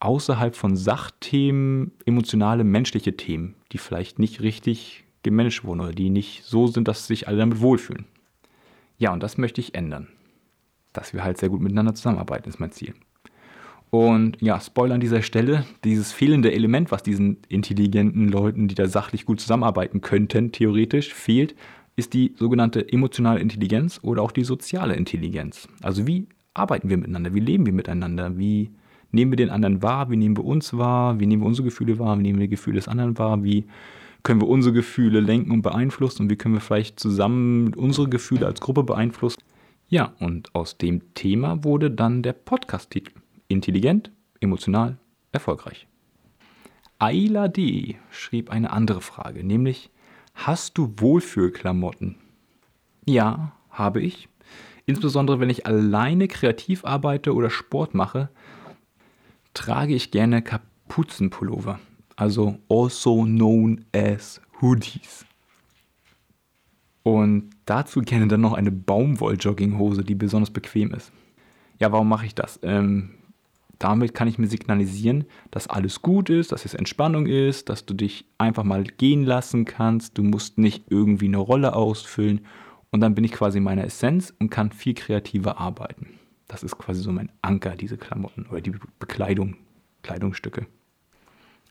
außerhalb 0.00 0.54
von 0.54 0.76
Sachthemen 0.76 1.92
emotionale, 2.06 2.64
menschliche 2.64 3.16
Themen, 3.16 3.54
die 3.72 3.78
vielleicht 3.78 4.18
nicht 4.18 4.40
richtig 4.40 5.04
gemanagt 5.22 5.64
wurden 5.64 5.80
oder 5.80 5.92
die 5.92 6.10
nicht 6.10 6.44
so 6.44 6.66
sind, 6.68 6.88
dass 6.88 7.06
sich 7.06 7.28
alle 7.28 7.38
damit 7.38 7.60
wohlfühlen. 7.60 8.06
Ja, 8.96 9.12
und 9.12 9.22
das 9.22 9.38
möchte 9.38 9.60
ich 9.60 9.74
ändern. 9.74 10.08
Dass 10.92 11.12
wir 11.12 11.22
halt 11.22 11.38
sehr 11.38 11.48
gut 11.48 11.60
miteinander 11.60 11.94
zusammenarbeiten, 11.94 12.48
ist 12.48 12.60
mein 12.60 12.72
Ziel. 12.72 12.94
Und 13.90 14.40
ja, 14.40 14.60
Spoiler 14.60 14.94
an 14.94 15.00
dieser 15.00 15.22
Stelle, 15.22 15.64
dieses 15.84 16.12
fehlende 16.12 16.52
Element, 16.52 16.90
was 16.90 17.02
diesen 17.02 17.38
intelligenten 17.48 18.28
Leuten, 18.28 18.68
die 18.68 18.74
da 18.74 18.86
sachlich 18.86 19.24
gut 19.24 19.40
zusammenarbeiten 19.40 20.00
könnten, 20.00 20.52
theoretisch 20.52 21.14
fehlt, 21.14 21.54
ist 21.98 22.14
die 22.14 22.32
sogenannte 22.36 22.92
emotionale 22.92 23.40
Intelligenz 23.40 23.98
oder 24.02 24.22
auch 24.22 24.30
die 24.30 24.44
soziale 24.44 24.94
Intelligenz. 24.94 25.68
Also 25.82 26.06
wie 26.06 26.28
arbeiten 26.54 26.88
wir 26.88 26.96
miteinander, 26.96 27.34
wie 27.34 27.40
leben 27.40 27.66
wir 27.66 27.72
miteinander, 27.72 28.38
wie 28.38 28.70
nehmen 29.10 29.32
wir 29.32 29.36
den 29.36 29.50
anderen 29.50 29.82
wahr, 29.82 30.10
wie 30.10 30.16
nehmen 30.16 30.36
wir 30.36 30.44
uns 30.44 30.76
wahr, 30.76 31.18
wie 31.18 31.26
nehmen 31.26 31.42
wir 31.42 31.46
unsere 31.46 31.66
Gefühle 31.66 31.98
wahr, 31.98 32.16
wie 32.18 32.22
nehmen 32.22 32.38
wir 32.38 32.46
die 32.46 32.54
Gefühle 32.54 32.76
des 32.76 32.88
anderen 32.88 33.18
wahr, 33.18 33.42
wie 33.42 33.66
können 34.22 34.40
wir 34.40 34.48
unsere 34.48 34.74
Gefühle 34.74 35.20
lenken 35.20 35.50
und 35.50 35.62
beeinflussen 35.62 36.22
und 36.22 36.30
wie 36.30 36.36
können 36.36 36.54
wir 36.54 36.60
vielleicht 36.60 37.00
zusammen 37.00 37.74
unsere 37.74 38.08
Gefühle 38.08 38.46
als 38.46 38.60
Gruppe 38.60 38.84
beeinflussen. 38.84 39.42
Ja, 39.88 40.12
und 40.20 40.54
aus 40.54 40.78
dem 40.78 41.14
Thema 41.14 41.64
wurde 41.64 41.90
dann 41.90 42.22
der 42.22 42.34
Podcast-Titel. 42.34 43.12
Intelligent, 43.48 44.12
emotional, 44.40 44.98
erfolgreich. 45.32 45.88
Ayla 46.98 47.48
D. 47.48 47.96
schrieb 48.10 48.50
eine 48.50 48.70
andere 48.70 49.00
Frage, 49.00 49.44
nämlich, 49.44 49.90
hast 50.46 50.78
du 50.78 50.94
Wohlfühlklamotten? 50.96 52.16
Ja, 53.04 53.52
habe 53.70 54.00
ich. 54.00 54.28
Insbesondere 54.86 55.40
wenn 55.40 55.50
ich 55.50 55.66
alleine 55.66 56.28
kreativ 56.28 56.84
arbeite 56.84 57.34
oder 57.34 57.50
Sport 57.50 57.94
mache, 57.94 58.30
trage 59.52 59.94
ich 59.94 60.10
gerne 60.10 60.40
Kapuzenpullover, 60.40 61.78
also 62.16 62.58
also 62.68 63.24
known 63.24 63.84
as 63.92 64.40
Hoodies. 64.60 65.26
Und 67.02 67.50
dazu 67.66 68.00
gerne 68.00 68.28
dann 68.28 68.40
noch 68.40 68.52
eine 68.52 68.70
Baumwoll-Jogginghose, 68.70 70.04
die 70.04 70.14
besonders 70.14 70.50
bequem 70.50 70.92
ist. 70.92 71.12
Ja, 71.78 71.92
warum 71.92 72.08
mache 72.08 72.26
ich 72.26 72.34
das? 72.34 72.58
Ähm, 72.62 73.17
damit 73.78 74.14
kann 74.14 74.28
ich 74.28 74.38
mir 74.38 74.48
signalisieren, 74.48 75.24
dass 75.50 75.68
alles 75.68 76.02
gut 76.02 76.30
ist, 76.30 76.52
dass 76.52 76.64
es 76.64 76.74
Entspannung 76.74 77.26
ist, 77.26 77.68
dass 77.68 77.86
du 77.86 77.94
dich 77.94 78.26
einfach 78.36 78.64
mal 78.64 78.82
gehen 78.82 79.24
lassen 79.24 79.64
kannst. 79.64 80.18
Du 80.18 80.22
musst 80.22 80.58
nicht 80.58 80.86
irgendwie 80.90 81.26
eine 81.26 81.38
Rolle 81.38 81.74
ausfüllen. 81.74 82.40
Und 82.90 83.00
dann 83.00 83.14
bin 83.14 83.24
ich 83.24 83.32
quasi 83.32 83.58
in 83.58 83.64
meiner 83.64 83.84
Essenz 83.84 84.34
und 84.38 84.50
kann 84.50 84.72
viel 84.72 84.94
kreativer 84.94 85.58
arbeiten. 85.58 86.08
Das 86.48 86.62
ist 86.62 86.78
quasi 86.78 87.02
so 87.02 87.12
mein 87.12 87.30
Anker, 87.42 87.76
diese 87.76 87.98
Klamotten 87.98 88.46
oder 88.46 88.60
die 88.60 88.72
Bekleidung, 88.98 89.56
Kleidungsstücke. 90.02 90.66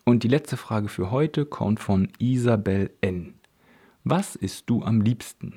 Und 0.06 0.24
die 0.24 0.30
letzte 0.30 0.56
Frage 0.56 0.88
für 0.88 1.12
heute 1.12 1.46
kommt 1.46 1.80
von 1.80 2.10
Isabel 2.20 2.92
N. 3.02 3.34
Was 4.04 4.36
isst 4.36 4.70
du 4.70 4.84
am 4.84 5.02
liebsten? 5.02 5.56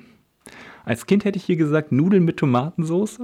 Als 0.83 1.05
Kind 1.05 1.23
hätte 1.23 1.37
ich 1.37 1.45
hier 1.45 1.55
gesagt 1.55 1.91
Nudeln 1.91 2.25
mit 2.25 2.37
Tomatensauce. 2.37 3.21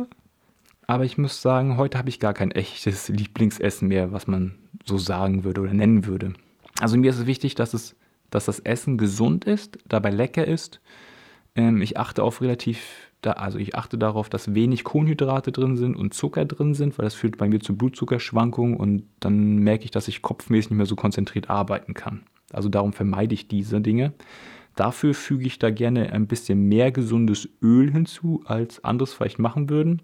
Aber 0.88 1.04
ich 1.04 1.17
muss 1.17 1.41
sagen, 1.41 1.76
heute 1.76 1.97
habe 1.97 2.08
ich 2.08 2.21
gar 2.21 2.34
kein 2.34 2.52
echtes 2.52 3.10
Lieblingsessen 3.10 3.89
mehr, 3.89 4.13
was 4.13 4.26
man 4.26 4.56
so 4.86 4.97
sagen 4.97 5.43
würde 5.43 5.60
oder 5.62 5.73
nennen 5.73 6.06
würde. 6.06 6.34
Also 6.80 6.97
mir 6.97 7.10
ist 7.10 7.19
es 7.19 7.26
wichtig, 7.26 7.56
dass, 7.56 7.73
es, 7.73 7.97
dass 8.30 8.45
das 8.45 8.60
Essen 8.60 8.97
gesund 8.97 9.43
ist, 9.43 9.78
dabei 9.86 10.12
lecker 10.12 10.47
ist. 10.47 10.80
Ähm, 11.56 11.82
ich 11.82 11.97
achte 11.97 12.23
auf 12.23 12.39
relativ, 12.39 13.12
da, 13.21 13.32
also 13.34 13.60
ich 13.60 13.76
achte 13.76 13.97
darauf, 13.97 14.30
dass 14.30 14.56
wenig 14.56 14.86
Kohlenhydrate 14.86 15.52
drin 15.52 15.76
sind 15.76 15.97
und 15.97 16.13
Zucker 16.13 16.45
drin 16.45 16.73
sind, 16.73 16.97
weil 16.97 17.04
das 17.04 17.15
führt 17.15 17.38
bei 17.38 17.50
mir 17.50 17.60
zu 17.60 17.76
Blutzuckerschwankungen 17.76 18.78
und 18.78 19.04
dann 19.19 19.58
merke 19.58 19.84
ich, 19.84 19.91
dass 19.91 20.08
ich 20.08 20.21
kopfmäßig 20.21 20.71
nicht 20.71 20.78
mehr 20.78 20.86
so 20.86 20.95
konzentriert 20.95 21.50
arbeiten 21.50 21.95
kann. 21.95 22.23
Also 22.54 22.69
darum 22.69 22.93
vermeide 22.93 23.34
ich 23.34 23.50
diese 23.50 23.82
Dinge. 23.82 24.13
Dafür 24.78 25.13
füge 25.13 25.47
ich 25.47 25.60
da 25.60 25.69
gerne 25.69 26.13
ein 26.13 26.28
bisschen 26.28 26.69
mehr 26.69 26.93
gesundes 26.93 27.50
Öl 27.62 27.91
hinzu, 27.91 28.43
als 28.45 28.84
anderes 28.86 29.13
vielleicht 29.13 29.39
machen 29.39 29.69
würden. 29.69 30.02